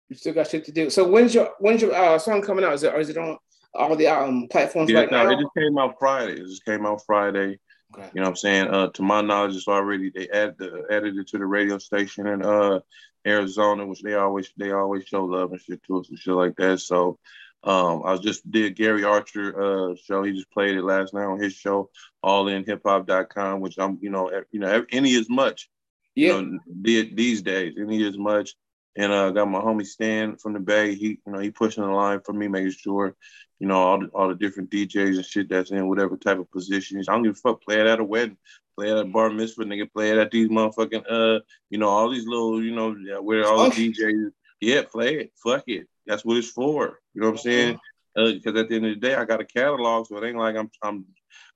[0.09, 0.91] You still got shit to do.
[0.91, 2.75] So when's your when's your uh, song coming out?
[2.75, 3.39] Is it or is it on
[3.75, 5.31] all the um platforms yeah, right no, now?
[5.31, 6.35] It just came out Friday.
[6.35, 7.59] It just came out Friday.
[7.95, 8.11] Okay.
[8.15, 8.69] You know what I'm saying?
[8.69, 12.27] Uh, to my knowledge, it's already they added the, added it to the radio station
[12.27, 12.81] and uh
[13.27, 16.57] Arizona, which they always they always show love and shit to us and shit like
[16.57, 16.81] that.
[16.81, 17.19] So
[17.65, 20.23] um, I was just did Gary Archer uh, show.
[20.23, 21.91] He just played it last night on his show,
[22.23, 25.71] allinhiphop.com, which I'm, you know, you know, any as much,
[26.15, 26.37] yeah.
[26.37, 28.55] you know, these days, any as much.
[28.97, 30.95] And uh, got my homie Stan from the Bay.
[30.95, 33.17] He, you know, he pushing the line for me, making sure,
[33.59, 36.51] you know, all the, all the different DJs and shit that's in whatever type of
[36.53, 37.09] positions.
[37.09, 37.63] I don't give a fuck.
[37.63, 38.37] Play it at a wedding,
[38.77, 39.91] play it at bar mitzvah, nigga.
[39.93, 43.71] Play it at these motherfucking, uh, you know, all these little, you know, where all
[43.71, 44.31] the DJs.
[44.61, 45.33] Yeah, play it.
[45.43, 45.87] Fuck it.
[46.07, 47.01] That's what it's for.
[47.15, 47.79] You know what I'm saying?
[48.15, 50.39] Because uh, at the end of the day, I got a catalog, so it ain't
[50.39, 51.05] like I'm I'm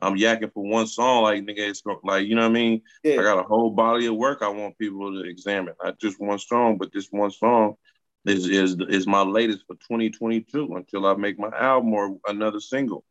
[0.00, 1.22] I'm yakking for one song.
[1.22, 2.82] Like nigga, it's like you know what I mean.
[3.04, 3.20] Yeah.
[3.20, 5.74] I got a whole body of work I want people to examine.
[5.82, 7.74] Not just one song, but this one song
[8.24, 13.04] is is is my latest for 2022 until I make my album or another single.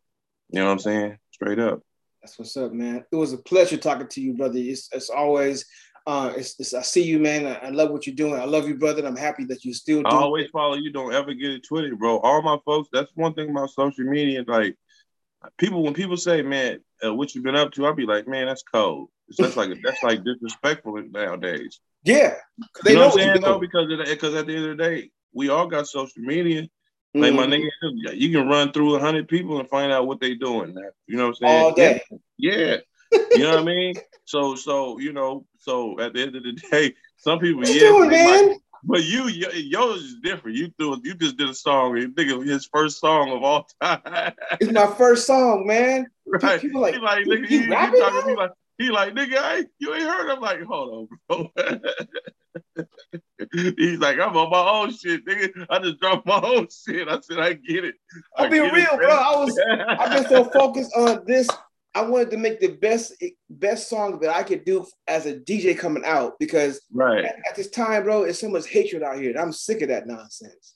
[0.50, 1.18] You know what I'm saying?
[1.32, 1.82] Straight up.
[2.28, 3.06] That's what's up, man.
[3.10, 4.60] It was a pleasure talking to you, brother.
[4.60, 5.64] It's, it's always
[6.06, 7.48] uh, it's, it's, I see you, man.
[7.48, 8.34] I, I, love what you're doing.
[8.34, 9.06] I love you, brother.
[9.06, 10.02] I'm happy that you still.
[10.06, 10.92] I always follow you.
[10.92, 12.20] Don't ever get it twisted, bro.
[12.20, 12.90] All my folks.
[12.92, 14.44] That's one thing about social media.
[14.46, 14.76] Like
[15.58, 18.48] people, when people say, "Man, uh, what you been up to?" I'll be like, "Man,
[18.48, 19.08] that's cold."
[19.38, 21.80] That's like that's like disrespectful nowadays.
[22.04, 22.36] Yeah,
[22.84, 24.84] they you know, know what I'm saying though, because because at the end of the
[24.84, 26.68] day, we all got social media.
[27.18, 27.38] Mm-hmm.
[27.38, 30.74] Like my nigga, you can run through hundred people and find out what they doing.
[30.74, 30.82] Now.
[31.08, 31.64] You know what I'm saying?
[31.64, 32.02] All day.
[32.38, 32.78] Yeah.
[33.12, 33.96] you know what I mean?
[34.26, 37.80] So so you know so at the end of the day, some people what yeah,
[37.80, 38.48] doing, man?
[38.50, 40.58] Might, but you yours is different.
[40.58, 41.98] You do you just did a song.
[41.98, 44.02] You think of his first song of all time.
[44.60, 46.08] It's my first song, man.
[46.26, 46.62] Right.
[46.62, 49.66] People like, he like nigga, you, he, he, talking, he like he like nigga, I,
[49.80, 50.30] you ain't heard.
[50.30, 51.80] I'm like, hold on, bro.
[53.52, 55.66] He's like, I'm on my own shit, nigga.
[55.70, 57.08] I just dropped my own shit.
[57.08, 57.96] I said, I get it.
[58.36, 59.10] I'll be real, it, bro.
[59.10, 59.60] I was
[60.00, 61.48] I've been so focused on this
[61.98, 63.14] I wanted to make the best
[63.50, 67.56] best song that I could do as a DJ coming out because right at, at
[67.56, 69.36] this time, bro, it's so much hatred out here.
[69.36, 70.76] I'm sick of that nonsense.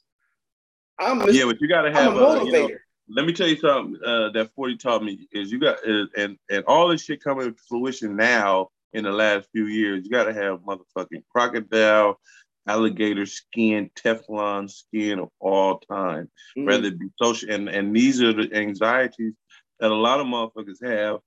[0.99, 2.45] I'm yeah, but you gotta have a motivator.
[2.45, 2.69] You know,
[3.09, 6.39] let me tell you something uh, that 40 taught me is you got uh, and
[6.49, 10.03] and all this shit coming to fruition now in the last few years.
[10.03, 12.19] You got to have motherfucking crocodile,
[12.67, 16.85] alligator skin, Teflon skin of all time, mm-hmm.
[16.85, 17.49] it be social.
[17.51, 19.33] And and these are the anxieties
[19.79, 21.19] that a lot of motherfuckers have.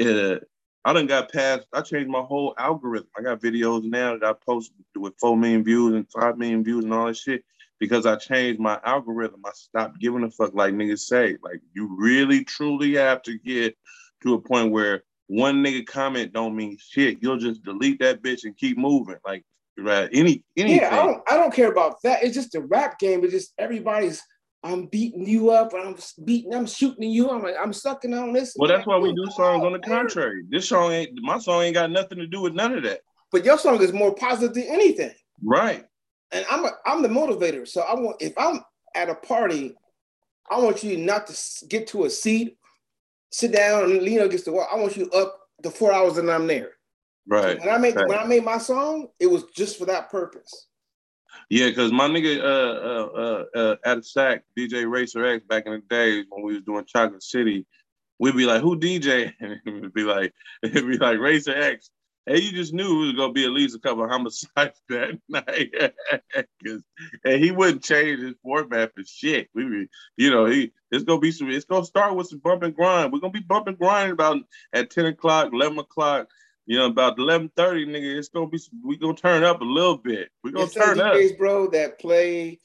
[0.00, 0.38] Uh,
[0.84, 3.08] I done got past, I changed my whole algorithm.
[3.16, 6.84] I got videos now that I post with 4 million views and 5 million views
[6.84, 7.44] and all that shit
[7.78, 9.42] because I changed my algorithm.
[9.44, 11.36] I stopped giving a fuck like niggas say.
[11.42, 13.76] Like, you really, truly have to get
[14.22, 17.18] to a point where one nigga comment don't mean shit.
[17.22, 19.16] You'll just delete that bitch and keep moving.
[19.24, 19.44] Like,
[19.78, 20.08] right?
[20.12, 20.80] Any, anything.
[20.80, 22.22] Yeah, I don't, I don't care about that.
[22.22, 23.24] It's just the rap game.
[23.24, 24.22] It's just everybody's
[24.64, 28.54] I'm beating you up, I'm beating, I'm shooting you, I'm like, I'm sucking on this.
[28.56, 30.44] Well, that's why we do songs on the contrary.
[30.48, 33.00] This song ain't my song ain't got nothing to do with none of that.
[33.32, 35.12] But your song is more positive than anything.
[35.42, 35.84] Right.
[36.30, 37.66] And I'm a, I'm the motivator.
[37.66, 38.60] So I want if I'm
[38.94, 39.74] at a party,
[40.48, 42.56] I want you not to get to a seat,
[43.32, 44.68] sit down and lean against the wall.
[44.70, 46.72] I want you up the four hours and I'm there.
[47.26, 47.58] Right.
[47.60, 48.08] So when I made right.
[48.08, 50.68] when I made my song, it was just for that purpose.
[51.48, 55.64] Yeah, because my nigga uh, uh, uh, uh, at a sack, DJ Racer X back
[55.66, 57.66] in the days when we was doing Chocolate City,
[58.18, 59.32] we'd be like, who DJ?
[59.40, 61.90] And it would be like, it'd be like Racer X.
[62.26, 65.72] Hey, you just knew it was gonna be at least a couple homicides that night.
[67.24, 69.48] And he wouldn't change his format for shit.
[69.54, 72.62] We be, you know, he it's gonna be some it's gonna start with some bump
[72.62, 73.12] and grind.
[73.12, 74.38] We're gonna be bumping grind about
[74.72, 76.28] at 10 o'clock, 11 o'clock,
[76.66, 79.96] you know, about eleven thirty, nigga, it's gonna be we gonna turn up a little
[79.96, 80.30] bit.
[80.44, 81.14] We gonna It's turn up.
[81.14, 82.60] DJs, bro, that play.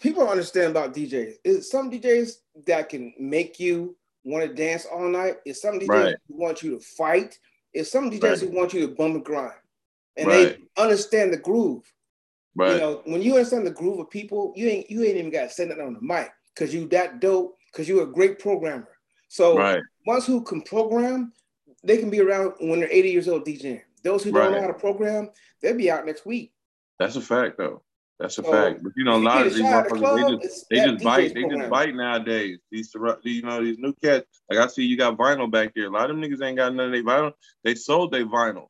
[0.00, 1.34] People don't understand about DJs.
[1.44, 2.34] Is some DJs
[2.66, 5.38] that can make you want to dance all night.
[5.44, 6.16] It's some DJs Right.
[6.28, 7.36] want you to fight.
[7.72, 8.38] It's some DJs Right.
[8.40, 9.52] who want you to bum and grind,
[10.16, 10.58] and Right.
[10.76, 11.82] they understand the groove.
[12.54, 12.72] Right.
[12.72, 15.44] You know, when you understand the groove of people, you ain't you ain't even got
[15.44, 18.88] to say nothing on the mic because you that dope because you're a great programmer.
[19.28, 19.82] So right.
[20.06, 21.32] ones who can program,
[21.84, 23.82] they can be around when they're 80 years old DJing.
[24.02, 26.52] Those who don't know how to program, they'll be out next week.
[26.98, 27.82] That's a fact though.
[28.18, 28.82] That's a So, fact.
[28.82, 30.76] But you know, a lot of these shot at the motherfuckers, club, they just they
[30.76, 31.34] just bite.
[31.34, 32.58] They just bite nowadays.
[32.70, 34.26] These you know these new cats.
[34.50, 35.86] Like I see, you got vinyl back here.
[35.86, 37.32] A lot of them niggas ain't got none of their vinyl.
[37.62, 38.66] They sold their vinyl.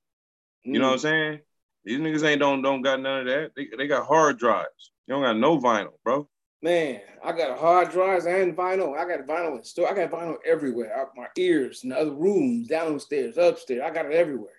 [0.64, 0.88] You know mm.
[0.88, 1.40] what I'm saying?
[1.84, 3.52] These niggas ain't don't don't got none of that.
[3.56, 4.92] They, they got hard drives.
[5.06, 6.28] You don't got no vinyl, bro.
[6.60, 8.98] Man, I got hard drives and vinyl.
[8.98, 9.88] I got vinyl in store.
[9.88, 10.94] I got vinyl everywhere.
[10.94, 13.82] Out my ears, in the other rooms, downstairs, upstairs.
[13.84, 14.52] I got it everywhere.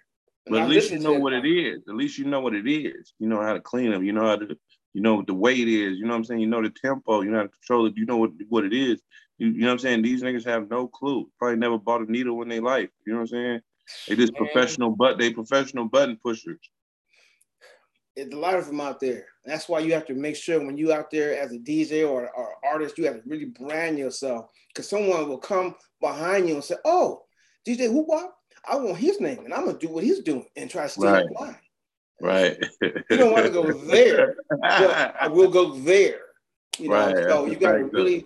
[0.45, 1.83] And But I at least you know what it is.
[1.87, 3.13] At least you know what it is.
[3.19, 4.03] You know how to clean them.
[4.03, 4.57] You know how to,
[4.93, 5.97] you know what the weight is.
[5.97, 6.41] You know what I'm saying?
[6.41, 7.21] You know the tempo.
[7.21, 7.93] You know how to control it.
[7.95, 9.01] You know what, what it is.
[9.37, 10.01] You, you know what I'm saying?
[10.01, 11.29] These niggas have no clue.
[11.37, 12.89] Probably never bought a needle in their life.
[13.05, 13.61] You know what I'm saying?
[14.07, 14.49] They just Man.
[14.51, 16.59] professional but they professional button pushers.
[18.15, 19.25] It's a lot of them out there.
[19.45, 22.29] That's why you have to make sure when you out there as a DJ or,
[22.29, 26.63] or artist, you have to really brand yourself because someone will come behind you and
[26.63, 27.23] say, "Oh,
[27.65, 28.09] DJ Whoop
[28.67, 31.09] I want his name, and I'm gonna do what he's doing and try to steal
[31.09, 31.25] Right.
[31.39, 31.59] mine."
[32.21, 32.57] Right.
[32.81, 34.35] You don't want to go there.
[34.49, 36.21] But I will go there.
[36.77, 38.25] You know, Right, so you got to really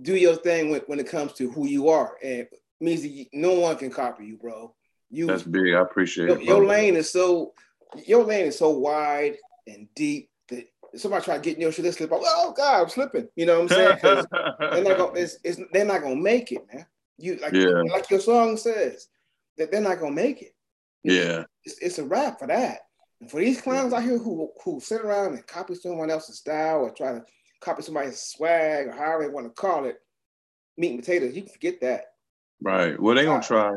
[0.00, 3.08] do your thing when, when it comes to who you are, and it means that
[3.08, 4.74] you, no one can copy you, bro.
[5.10, 5.74] You That's big.
[5.74, 6.44] I appreciate your, it.
[6.44, 7.52] your lane is so
[8.06, 9.36] your lane is so wide
[9.66, 10.64] and deep that
[10.96, 12.12] somebody try to get in your shit, they slip.
[12.12, 12.20] out.
[12.24, 13.28] Oh God, I'm slipping.
[13.36, 14.24] You know what I'm saying?
[14.60, 15.12] they're not gonna.
[15.20, 16.86] It's, it's, they're not gonna make it, man.
[17.18, 17.82] You like Yeah.
[17.92, 19.08] like your song says
[19.58, 20.54] that they're not gonna make it.
[21.04, 21.44] yeah.
[21.64, 22.80] It's, it's a wrap for that.
[23.28, 26.90] For these clowns out here who who sit around and copy someone else's style or
[26.90, 27.24] try to
[27.60, 29.98] copy somebody's swag or however they want to call it,
[30.76, 32.04] meat and potatoes, you can forget that.
[32.60, 33.00] Right.
[33.00, 33.72] Well, they're gonna try.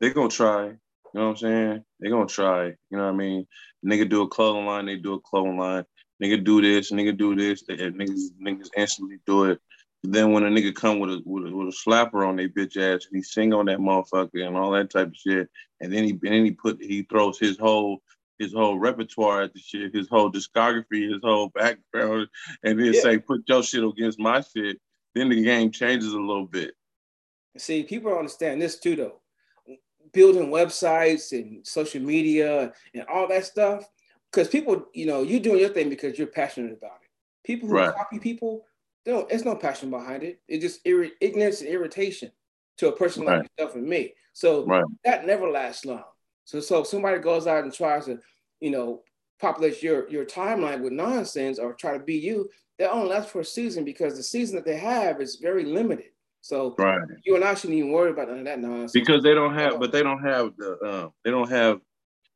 [0.00, 0.64] They're gonna try.
[0.64, 1.84] You know what I'm saying?
[2.00, 2.66] They're gonna try.
[2.66, 3.46] You know what I mean?
[3.84, 5.84] Nigga do a clothing line, they do a clothing line.
[6.22, 7.64] Nigga do this, nigga do this.
[7.66, 9.60] They, niggas niggas instantly do it.
[10.02, 12.48] But Then when a nigga come with a with a, with a slapper on their
[12.48, 15.48] bitch ass and he sing on that motherfucker and all that type of shit,
[15.80, 18.02] and then he and then he put he throws his whole
[18.42, 22.28] his whole repertoire at the shit, his whole discography, his whole background,
[22.62, 23.00] and then Yeah.
[23.00, 24.80] say put your shit against my shit.
[25.14, 26.74] Then the game changes a little bit.
[27.56, 29.20] See, people don't understand this too, though.
[30.12, 33.88] Building websites and social media and all that stuff,
[34.30, 37.08] because people, you know, you're doing your thing because you're passionate about it.
[37.44, 37.94] People who Right.
[37.94, 38.66] copy people,
[39.04, 40.40] they don't, there's no passion behind it.
[40.48, 42.32] It's just irri- ignorance and irritation
[42.78, 44.14] to a person like yourself and me.
[44.32, 44.84] So Right.
[45.04, 46.04] that never lasts long.
[46.44, 48.18] So, so if somebody goes out and tries to,
[48.60, 49.02] you know,
[49.40, 53.40] populate your your timeline with nonsense or try to be you, that only lasts for
[53.40, 56.06] a season because the season that they have is very limited.
[56.40, 57.00] So Right.
[57.24, 58.92] you and I shouldn't even worry about none of that nonsense.
[58.92, 61.80] because they don't have, but they don't have the, uh, they don't have,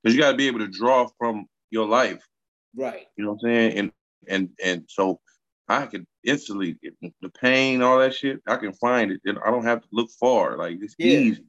[0.02, 2.24] because you got to be able to draw from your life.
[2.76, 3.78] right, You know what I'm saying?
[3.78, 3.92] And
[4.28, 5.20] and and so
[5.68, 6.76] I can instantly
[7.20, 8.40] the pain, all that shit.
[8.46, 9.20] I can find it.
[9.24, 10.56] And I don't have to look far.
[10.56, 11.18] Like it's Yeah.
[11.18, 11.44] easy.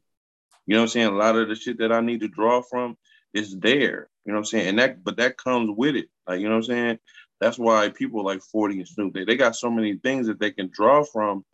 [0.67, 1.07] You know what I'm saying?
[1.07, 2.97] A lot of the shit that I need to draw from
[3.33, 4.09] is there.
[4.25, 4.67] You know what I'm saying?
[4.67, 6.09] And that, but that comes with it.
[6.27, 6.99] Like you know what I'm saying?
[7.39, 10.51] That's why people like 40 and Snoop, they, they got so many things that they
[10.51, 11.45] can draw from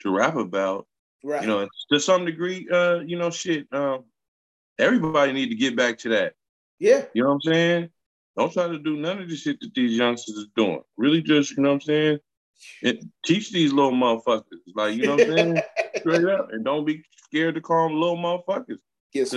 [0.00, 0.86] to rap about
[1.24, 1.42] right.
[1.42, 3.66] you know, to some degree, uh, you know, shit.
[3.72, 4.04] Um,
[4.78, 6.34] everybody need to get back to that.
[6.78, 7.90] yeah, You know what I'm saying?
[8.36, 10.82] Don't try to do none of the shit that these youngsters is doing.
[10.96, 12.18] Really, just you know what I'm saying.
[12.82, 14.44] It, teach these little motherfuckers,
[14.74, 15.62] like you know what I'm saying,
[16.00, 18.78] straight up, and don't be scared to call them little motherfuckers.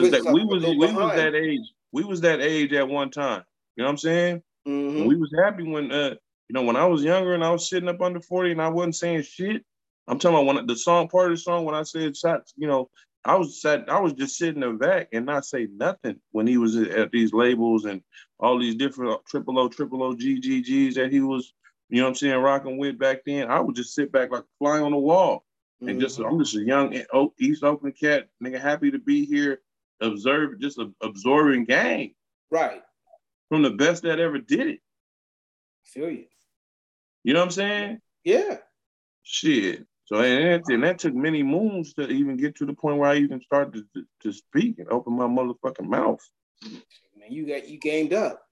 [0.02, 1.74] Switched that, we was we was that age.
[1.92, 3.44] We was that age at one time.
[3.76, 4.44] You know what I'm saying?
[4.68, 5.08] Mhm.
[5.08, 6.16] We was happy when uh
[6.50, 8.70] you know when I was younger and I was sitting up under 40 and I
[8.70, 9.64] wasn't saying shit.
[10.08, 12.68] I'm talking about when the song part of the song when I said shots, you
[12.68, 12.90] know,
[13.26, 16.46] I was sat I was just sitting in the back and not say nothing when
[16.46, 18.02] he was at these labels and
[18.40, 21.54] all these different triple O, triple O, GGGs that he was,
[21.90, 23.50] you know what I'm saying, rocking with back then.
[23.50, 25.46] I would just sit back like a fly on the wall.
[25.88, 26.30] And just Mhm.
[26.30, 26.94] I'm just a young
[27.40, 29.62] East Oakland cat, nigga, happy to be here,
[30.00, 32.16] observe, just a, absorbing game
[32.50, 32.82] right.
[33.50, 34.82] from the best that ever did it.
[35.84, 36.28] Feel you.
[37.24, 38.02] You know what I'm saying?
[38.24, 38.58] Yeah.
[39.24, 39.86] Shit.
[40.06, 43.10] So and that, and that took many moons to even get to the point where
[43.10, 46.20] I even started to, to speak and open my motherfucking mouth.
[46.64, 48.46] Man, you got you gamed up,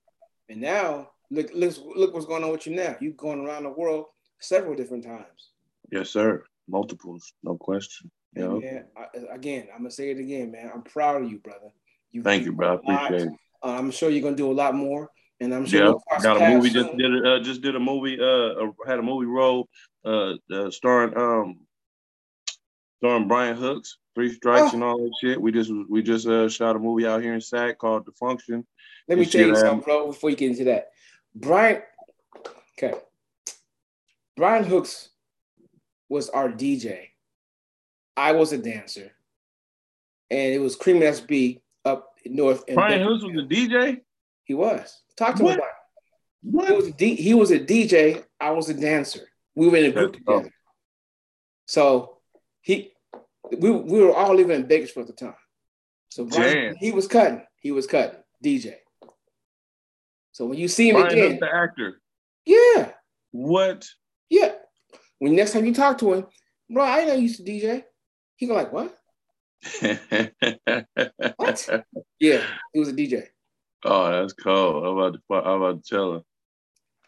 [0.49, 2.95] and now look look look what's going on with you now.
[3.01, 4.05] You going around the world
[4.39, 5.51] several different times.
[5.91, 6.45] Yes, sir.
[6.67, 8.11] Multiples, no question.
[8.35, 8.47] Yeah.
[8.47, 10.71] Man, I, again, I'm gonna say it again, man.
[10.73, 11.71] I'm proud of you, brother.
[12.11, 12.71] You, Thank you, bro.
[12.71, 13.33] I appreciate it.
[13.63, 15.09] Uh, I'm sure you're gonna do a lot more,
[15.39, 16.01] and I'm sure.
[16.11, 16.69] Yeah, got a movie.
[16.69, 18.17] Just did uh, just did a movie.
[18.19, 19.67] Uh, had a movie role.
[20.05, 21.59] Uh, uh starring um,
[22.99, 24.75] starring Brian Hooks, Three Strikes, oh.
[24.75, 25.41] and all that shit.
[25.41, 28.65] We just we just uh shot a movie out here in Sac called The Function.
[29.07, 30.07] Let me tell you something, bro.
[30.07, 30.89] Before you get into that,
[31.35, 31.81] Brian.
[32.77, 32.97] Okay,
[34.37, 35.09] Brian Hooks
[36.11, 37.07] was our DJ.
[38.17, 39.13] I was a dancer,
[40.29, 42.65] and it was Cream SB up north.
[42.67, 44.01] In Brian Hooks was the DJ.
[44.43, 45.01] He was.
[45.15, 45.53] Talk to what?
[45.53, 45.69] him about.
[45.69, 46.51] It.
[46.51, 46.67] What?
[46.67, 48.25] He was, a D, he was a DJ.
[48.41, 49.21] I was a dancer.
[49.55, 50.51] We were in a group together.
[51.65, 52.17] So
[52.59, 52.91] he,
[53.57, 55.35] we, we were all living in Bakersfield at the time.
[56.09, 57.45] So Brian, he was cutting.
[57.61, 58.73] He was cutting DJ.
[60.33, 62.01] So when you see him Brian again, the actor.
[62.45, 62.91] Yeah.
[63.31, 63.87] What?
[65.21, 66.25] When next time you talk to him,
[66.67, 67.83] bro, I know you used to DJ.
[68.37, 68.97] He go like, what?
[71.35, 71.69] what?
[72.19, 72.41] Yeah,
[72.73, 73.27] he was a DJ.
[73.85, 74.83] Oh, that's cool.
[74.83, 76.21] I'm about to, I'm about to tell him.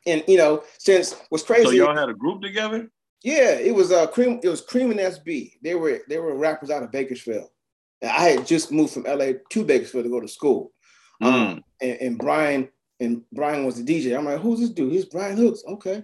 [0.06, 1.64] And you know, since what's crazy.
[1.64, 2.92] So y'all had a group together?
[3.24, 4.40] Yeah, it was uh cream.
[4.44, 5.54] It was Cream and SB.
[5.64, 7.50] They were they were rappers out of Bakersfield.
[8.04, 10.72] And I had just moved from LA to Bakersfield to go to school.
[11.20, 11.28] Mm.
[11.28, 14.16] Um, and, and Brian and Brian was the DJ.
[14.16, 14.92] I'm like, who's this dude?
[14.92, 15.64] He's Brian Hooks.
[15.68, 16.04] Okay.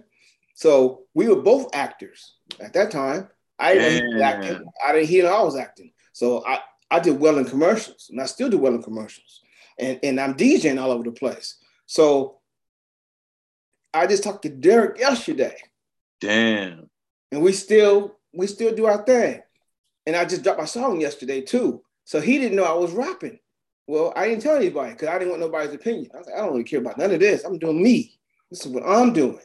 [0.60, 3.30] So we were both actors at that time.
[3.58, 4.62] I didn't acting.
[4.86, 5.90] I didn't hear I was acting.
[6.12, 6.58] So I,
[6.90, 9.40] I did well in commercials and I still do well in commercials.
[9.78, 11.56] And, and I'm DJing all over the place.
[11.86, 12.40] So
[13.94, 15.56] I just talked to Derek yesterday.
[16.20, 16.90] Damn.
[17.32, 19.40] And we still we still do our thing.
[20.04, 21.82] And I just dropped my song yesterday too.
[22.04, 23.38] So he didn't know I was rapping.
[23.86, 26.10] Well, I didn't tell anybody because I didn't want nobody's opinion.
[26.14, 27.44] I was like, I don't really care about none of this.
[27.44, 28.18] I'm doing me.
[28.50, 29.40] This is what I'm doing.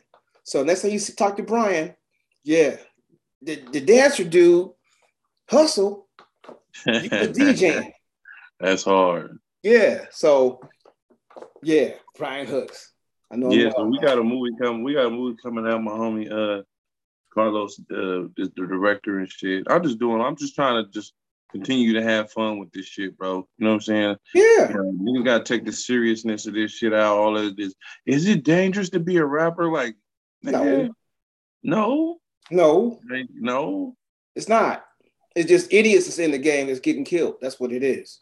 [0.46, 1.96] So next time you talk to Brian,
[2.44, 2.78] yeah,
[3.42, 4.70] the, the dancer dude,
[5.50, 6.08] hustle,
[6.86, 7.92] you the DJ.
[8.60, 9.40] That's hard.
[9.64, 10.06] Yeah.
[10.12, 10.62] So
[11.64, 12.94] yeah, Brian Hooks.
[13.32, 13.52] I know.
[13.52, 14.84] Yeah, so we got a movie coming.
[14.84, 15.82] We got a movie coming out.
[15.82, 16.62] My homie uh
[17.34, 19.66] Carlos uh, is the director and shit.
[19.68, 20.22] I'm just doing.
[20.22, 21.14] I'm just trying to just
[21.52, 23.48] continue to have fun with this shit, bro.
[23.58, 24.16] You know what I'm saying?
[24.36, 24.70] Yeah.
[24.70, 27.18] You, know, you gotta take the seriousness of this shit out.
[27.18, 27.74] All of this.
[28.06, 29.72] Is it dangerous to be a rapper?
[29.72, 29.96] Like,
[30.46, 30.90] no,
[31.64, 32.20] no,
[32.52, 33.00] no,
[33.34, 33.96] no.
[34.36, 34.86] It's not.
[35.36, 37.36] It's just idiots that's in the game that's getting killed.
[37.42, 38.22] That's what it is.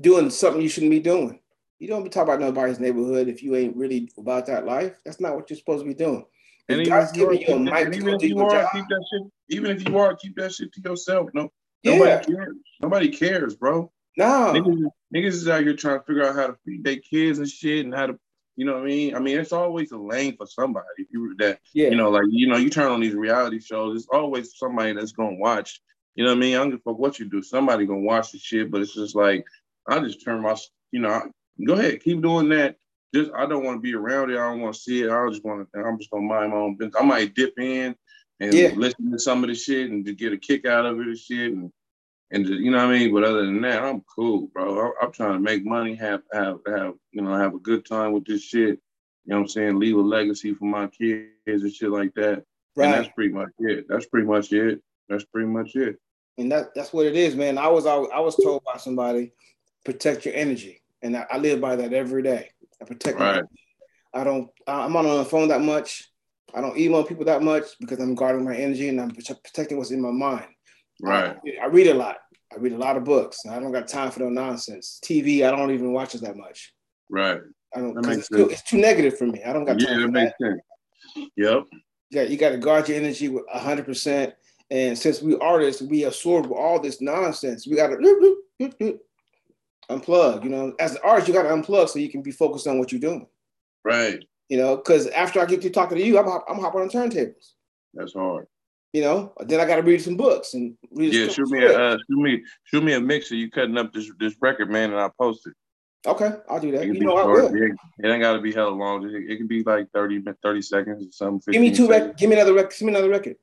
[0.00, 1.40] Doing something you shouldn't be doing.
[1.78, 4.98] You don't be talking about nobody's neighborhood if you ain't really about that life.
[5.04, 6.24] That's not what you're supposed to be doing.
[6.68, 9.22] And even if, you are, even if you are, keep that shit.
[9.48, 11.30] Even if you are, keep that shit to yourself.
[11.32, 11.50] No,
[11.84, 12.20] nobody yeah.
[12.20, 12.56] cares.
[12.82, 13.90] Nobody cares, bro.
[14.18, 17.38] No, niggas, niggas is out here trying to figure out how to feed their kids
[17.38, 18.18] and shit, and how to,
[18.58, 19.14] you know what I mean?
[19.14, 21.06] I mean, it's always a lane for somebody.
[21.10, 21.90] You that, yeah.
[21.90, 25.12] you know, like you know, you turn on these reality shows, it's always somebody that's
[25.12, 25.80] gonna watch.
[26.16, 26.56] You know what I mean?
[26.56, 27.40] I don't give a fuck what you do.
[27.40, 29.46] Somebody gonna watch the shit, but it's just like
[29.86, 30.56] I just turn my,
[30.90, 31.30] you know,
[31.64, 32.74] go ahead, keep doing that.
[33.14, 34.38] Just I don't want to be around it.
[34.38, 35.10] I don't want to see it.
[35.12, 35.80] I just want to.
[35.80, 37.00] I'm just gonna mind my own business.
[37.00, 37.94] I might dip in
[38.40, 38.72] and yeah.
[38.74, 41.16] listen to some of the shit and to get a kick out of it and
[41.16, 41.70] shit and
[42.30, 43.14] and just, you know what I mean.
[43.14, 44.92] But other than that, I'm cool, bro.
[45.00, 48.12] I, am trying to make money, have have have you know have a good time
[48.12, 48.80] with this shit.
[49.24, 49.78] You know what I'm saying?
[49.78, 52.44] Leave a legacy for my kids and shit like that.
[52.76, 52.86] Right.
[52.86, 53.86] And that's pretty much it.
[53.88, 54.80] That's pretty much it.
[55.08, 55.96] That's pretty much it.
[56.38, 57.58] And that that's what it is, man.
[57.58, 59.32] I was I was told by somebody,
[59.84, 62.50] protect your energy and I, I, live by that every day.
[62.80, 63.18] I protect.
[63.18, 63.42] Right.
[64.14, 64.48] I don't.
[64.66, 66.08] I'm not on the phone that much.
[66.54, 69.90] I don't email people that much because I'm guarding my energy and I'm protecting what's
[69.90, 70.46] in my mind.
[71.00, 71.36] Right.
[71.60, 72.16] I, I read a lot.
[72.52, 73.44] I read a lot of books.
[73.46, 75.00] I don't got time for no nonsense.
[75.04, 76.72] TV, I don't even watch it that much.
[77.10, 77.40] Right.
[77.74, 78.06] I don't.
[78.06, 79.42] It's, too, it's too negative for me.
[79.44, 79.88] I don't got time.
[79.88, 80.58] Yeah, that makes that.
[81.14, 81.30] sense.
[81.36, 81.64] Yep.
[82.10, 84.34] Yeah, you got to guard your energy with hundred percent.
[84.70, 87.66] And since we artists, we absorb all this nonsense.
[87.66, 88.98] We got to
[89.90, 90.44] unplug.
[90.44, 92.78] You know, as an artist, you got to unplug so you can be focused on
[92.78, 93.26] what you're doing.
[93.84, 94.22] Right.
[94.48, 97.52] You know, because after I get to talking to you, I'm I'm hopping on turntables.
[97.94, 98.46] That's hard.
[98.92, 101.12] You know, then I got to read some books and read.
[101.12, 103.34] Yeah, shoot me a uh, shoot me shoot me a mixer.
[103.34, 105.52] You cutting up this this record, man, and I post it.
[106.06, 106.86] Okay, I'll do that.
[106.86, 107.54] You know, I will.
[107.54, 109.04] It, ain't got to be hella long.
[109.04, 111.52] It, it, can be like 30, 30 seconds or something.
[111.52, 112.14] Give me two records.
[112.18, 112.74] Give me another record.
[112.78, 113.36] Give me another record.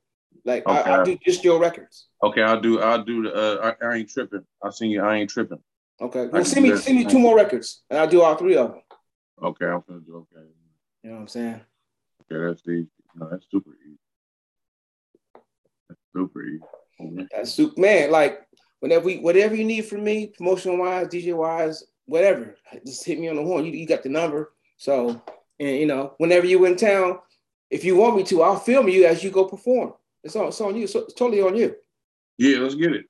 [0.44, 0.90] Like okay.
[0.90, 2.06] I, will do just your records.
[2.22, 2.80] Okay, I'll do.
[2.80, 3.34] I'll do the.
[3.34, 4.44] Uh, I, I ain't tripping.
[4.62, 5.02] I'll sing you.
[5.02, 5.58] I ain't tripping.
[6.00, 6.26] Okay.
[6.26, 8.82] Well, send me send me two more records, and I'll do all three of them.
[9.42, 10.46] Okay, I'm gonna do okay.
[11.02, 11.60] You know what I'm saying?
[12.30, 12.88] Okay, that's easy.
[13.14, 13.98] No, that's super easy.
[16.16, 16.44] Super.
[17.30, 18.10] That's super man.
[18.10, 18.40] Like
[18.80, 22.56] whenever we whatever you need from me, promotion wise, DJ wise, whatever,
[22.86, 23.66] just hit me on the horn.
[23.66, 24.52] You, you got the number.
[24.78, 25.20] So
[25.60, 27.18] and you know, whenever you in town,
[27.70, 29.92] if you want me to, I'll film you as you go perform.
[30.22, 30.86] It's on, it's on you.
[30.86, 31.76] So it's totally on you.
[32.38, 33.06] Yeah, let's get it.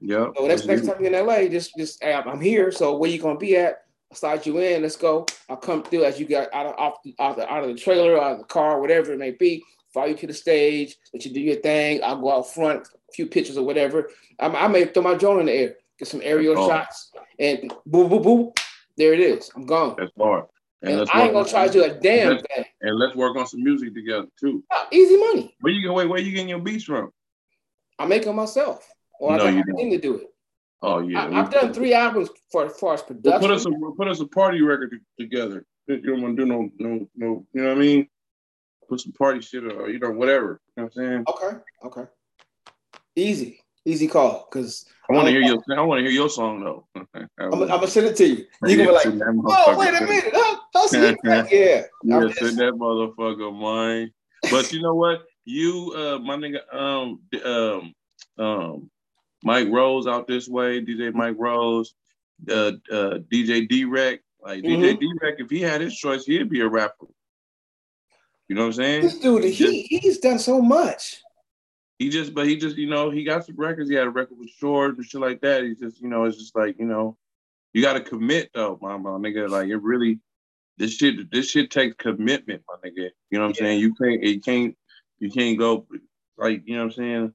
[0.00, 0.26] Yeah.
[0.36, 2.72] So next next time you're in LA, just just hey, I'm here.
[2.72, 3.82] So where you gonna be at?
[4.10, 4.82] I'll start you in.
[4.82, 5.26] Let's go.
[5.48, 7.68] I'll come through as you get out of off the, out, of the, out of
[7.68, 9.62] the trailer, out of the car, whatever it may be.
[9.92, 10.96] Follow you to the stage.
[11.12, 12.00] Let you do your thing.
[12.04, 14.10] I'll go out front, a few pictures or whatever.
[14.38, 16.68] I, I may throw my drone in the air, get some aerial oh.
[16.68, 18.52] shots, and boom, boom, boom.
[18.96, 19.50] There it is.
[19.54, 19.94] I'm gone.
[19.96, 20.44] That's hard.
[20.82, 22.64] And, and I ain't gonna charge you a damn thing.
[22.82, 24.62] And let's work on some music together too.
[24.70, 25.56] Oh, easy money.
[25.60, 26.08] Where you wait?
[26.08, 27.10] Where you getting your beats from?
[27.98, 30.26] I make them myself, or no, I got a to do it.
[30.80, 33.32] Oh yeah, I, have done three albums for as far as production.
[33.32, 35.64] Well, put us a put us a party record together.
[35.88, 37.46] You don't want to do no no no.
[37.52, 38.08] You know what I mean?
[38.88, 40.60] Put some party shit or you know whatever.
[40.76, 41.24] You know what I'm saying?
[41.28, 42.10] Okay, okay.
[43.16, 44.44] Easy, easy call.
[44.44, 46.86] Cause I want to hear your I want to hear your song though.
[46.94, 48.46] I'm, I'm, gonna send it to you.
[48.64, 49.06] You gonna be like,
[49.46, 51.14] oh wait a minute, how, how's yeah.
[51.22, 54.10] Yeah, yeah send that motherfucker mine.
[54.50, 55.24] But you know what?
[55.44, 57.94] You, uh, my nigga, um, um,
[58.38, 58.90] um,
[59.42, 61.94] Mike Rose out this way, DJ Mike Rose,
[62.50, 64.20] uh, uh, DJ D-Rec.
[64.42, 64.82] Like mm-hmm.
[64.82, 67.06] DJ D-Rec, if he had his choice, he'd be a rapper.
[68.48, 69.02] You know what I'm saying?
[69.02, 71.22] This dude, he, he he's done so much.
[71.98, 73.90] He just, but he just, you know, he got some records.
[73.90, 75.64] He had a record with Short and shit like that.
[75.64, 77.16] He's just, you know, it's just like, you know,
[77.72, 79.48] you got to commit though, my, my nigga.
[79.48, 80.20] Like it really,
[80.78, 83.10] this shit, this shit takes commitment, my nigga.
[83.30, 83.70] You know what I'm yeah.
[83.70, 83.80] saying?
[83.80, 84.76] You can't, it can't,
[85.18, 85.86] you can't go
[86.36, 87.34] like, you know what I'm saying?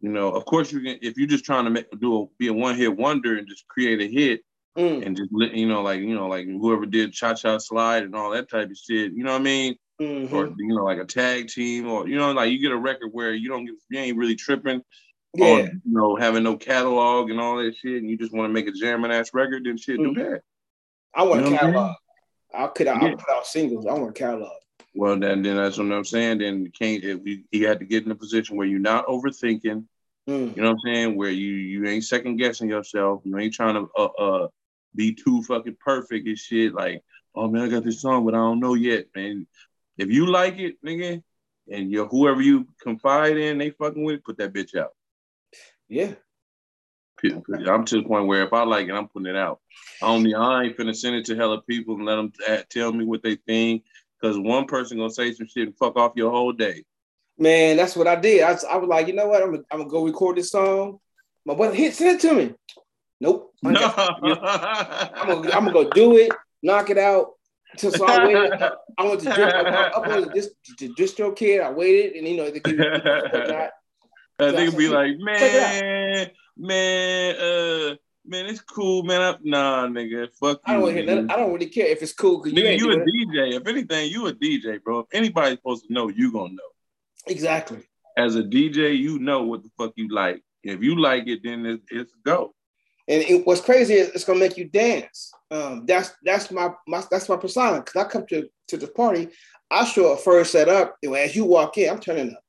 [0.00, 2.48] You know, of course you can if you're just trying to make do a be
[2.48, 4.42] a one hit wonder and just create a hit
[4.76, 5.04] mm.
[5.04, 8.30] and just you know like you know like whoever did cha cha slide and all
[8.30, 9.12] that type of shit.
[9.12, 9.76] You know what I mean?
[10.00, 10.34] Mm-hmm.
[10.34, 13.10] Or you know like a tag team or you know like you get a record
[13.12, 14.82] where you don't get you ain't really tripping.
[15.34, 15.46] Yeah.
[15.46, 18.52] On, you know, having no catalog and all that shit, and you just want to
[18.52, 20.14] make a jamming ass record, then shit, mm-hmm.
[20.14, 20.42] do that.
[21.14, 21.96] I want you a catalog.
[22.54, 22.94] I could yeah.
[22.94, 23.86] I'll put out singles.
[23.86, 24.52] I want a catalog.
[24.94, 26.38] Well, then, then that's what I'm saying.
[26.38, 27.04] Then you can't.
[27.04, 29.84] If you, you had to get in a position where you're not overthinking.
[30.28, 30.56] Mm.
[30.56, 31.16] You know what I'm saying?
[31.16, 33.22] Where you you ain't second guessing yourself.
[33.24, 34.48] You ain't trying to uh, uh
[34.94, 36.74] be too fucking perfect and shit.
[36.74, 37.02] Like,
[37.34, 39.46] oh man, I got this song, but I don't know yet, man.
[39.98, 41.22] If you like it, nigga,
[41.70, 44.92] and you whoever you confide in, they fucking with it, put that bitch out.
[45.88, 46.12] Yeah.
[47.68, 49.60] I'm to the point where if I like it, I'm putting it out.
[50.00, 52.32] I only I ain't finna send it to hella people and let them
[52.70, 53.82] tell me what they think
[54.20, 56.84] because one person gonna say some shit and fuck off your whole day.
[57.36, 58.42] Man, that's what I did.
[58.42, 59.42] I, I was like, you know what?
[59.42, 60.98] I'm gonna, I'm gonna go record this song.
[61.44, 62.54] My brother hit send it to me.
[63.20, 63.52] Nope.
[63.64, 66.32] I'm, gonna, I'm gonna go do it,
[66.62, 67.32] knock it out.
[67.76, 68.62] So, so I waited.
[68.96, 69.30] I went to
[69.96, 71.62] upload this to DistroKid.
[71.62, 73.68] I waited, and you know they give you.
[74.38, 79.20] That nigga be like, man, man, uh, man, it's cool, man.
[79.20, 82.56] I, nah, nigga, fuck I don't, hear I don't really care if it's cool because
[82.56, 83.54] you, you a DJ.
[83.60, 85.00] If anything, you a DJ, bro.
[85.00, 86.70] If anybody's supposed to know, you gonna know.
[87.26, 87.80] Exactly.
[88.16, 90.42] As a DJ, you know what the fuck you like.
[90.62, 92.54] If you like it, then it's, it's go.
[93.08, 95.32] And it, what's crazy is it's gonna make you dance.
[95.50, 97.82] Um, that's that's my, my that's my persona.
[97.82, 99.28] Cause I come to to the party,
[99.70, 102.42] I show up first set up, and as you walk in, I'm turning up.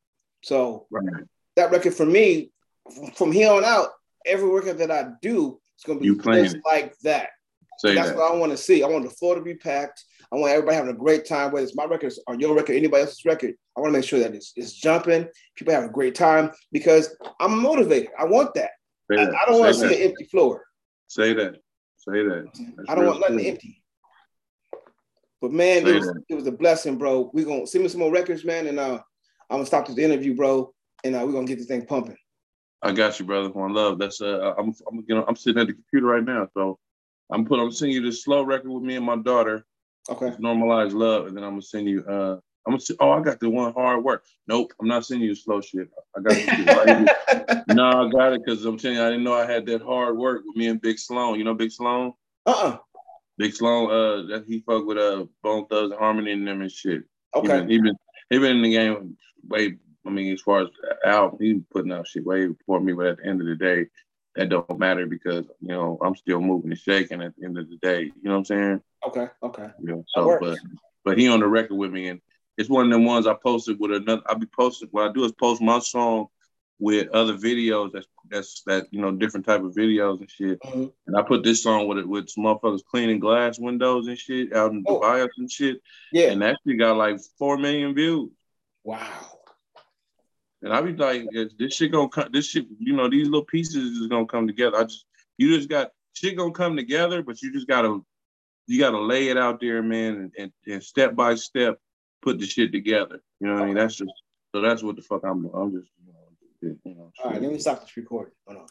[0.44, 1.24] So right.
[1.56, 2.52] that record for me,
[3.16, 3.90] from here on out,
[4.26, 7.30] every record that I do is gonna be you just like that.
[7.80, 8.18] Say that's that.
[8.18, 8.84] what I want to see.
[8.84, 10.04] I want the floor to be packed.
[10.32, 13.04] I want everybody having a great time, whether it's my record or your record, anybody
[13.04, 13.54] else's record.
[13.76, 17.16] I want to make sure that it's, it's jumping, people have a great time because
[17.40, 18.10] I'm motivated.
[18.20, 18.72] I want that.
[19.12, 20.64] I, I, don't want to see an empty floor.
[21.08, 21.56] Say that.
[21.98, 22.46] Say that.
[22.78, 23.84] That's I don't want nothing empty.
[25.42, 27.32] But man, it was, it was, a blessing, bro.
[27.34, 29.00] We're gonna send me some more records, man, and uh,
[29.50, 32.18] I'm gonna stop this interview, bro, and uh, we're gonna get this thing pumping.
[32.82, 33.50] I got you, brother.
[33.50, 34.00] One love.
[34.00, 36.78] That's uh, I'm I'm you know I'm sitting at the computer right now, so
[37.32, 39.66] I'm put I'm sending you this slow record with me and my daughter.
[40.10, 40.32] Okay.
[40.42, 42.04] Normalize love, and then I'm gonna send you.
[42.04, 42.80] uh I'm gonna.
[42.80, 44.24] say, Oh, I got the one hard work.
[44.48, 45.90] Nope, I'm not sending you slow shit.
[46.16, 49.50] I got right No, I got it because I'm telling you, I didn't know I
[49.50, 51.38] had that hard work with me and Big Sloan.
[51.38, 52.14] You know Big Sloan?
[52.46, 52.70] Uh uh-uh.
[52.70, 52.78] uh
[53.38, 53.90] Big Sloan.
[53.90, 57.04] Uh, that he fuck with uh Bone Thugs Harmony and them and shit.
[57.36, 57.48] Okay.
[57.48, 57.96] He been, he been
[58.30, 60.70] he been in the game way I mean, as far as
[61.06, 63.88] album, he putting out shit way before me, but at the end of the day,
[64.36, 67.70] that don't matter because you know I'm still moving and shaking at the end of
[67.70, 68.04] the day.
[68.04, 68.82] You know what I'm saying?
[69.08, 69.70] Okay, okay.
[69.80, 70.58] Know, so but
[71.04, 72.22] but he on the record with me, and
[72.60, 74.22] it's one of them ones I posted with another.
[74.28, 74.90] I'll be posting.
[74.92, 76.28] What I do is post my song
[76.78, 77.94] with other videos.
[77.94, 80.60] That's that's that you know different type of videos and shit.
[80.64, 80.88] Mm-hmm.
[81.08, 84.54] And I put this song with it with some motherfuckers cleaning glass windows and shit
[84.54, 85.00] out in oh.
[85.00, 85.82] Dubai and shit.
[86.12, 88.30] Yeah, and that shit got like four million views.
[88.84, 89.08] Wow.
[90.62, 92.28] And I be like, this shit gonna come.
[92.34, 94.76] This shit, you know, these little pieces is gonna come together.
[94.76, 95.06] I just,
[95.38, 98.02] you just got shit gonna come together, but you just gotta,
[98.68, 101.80] you gotta lay it out there, man, and, and, and step by step
[102.22, 103.22] put the shit together.
[103.40, 103.76] You know what I mean?
[103.76, 104.12] That's just
[104.54, 105.46] so that's what the fuck I'm.
[105.54, 107.12] I'm just, you know, you know.
[107.24, 108.34] All right, let me stop this recording.
[108.48, 108.68] Hold on.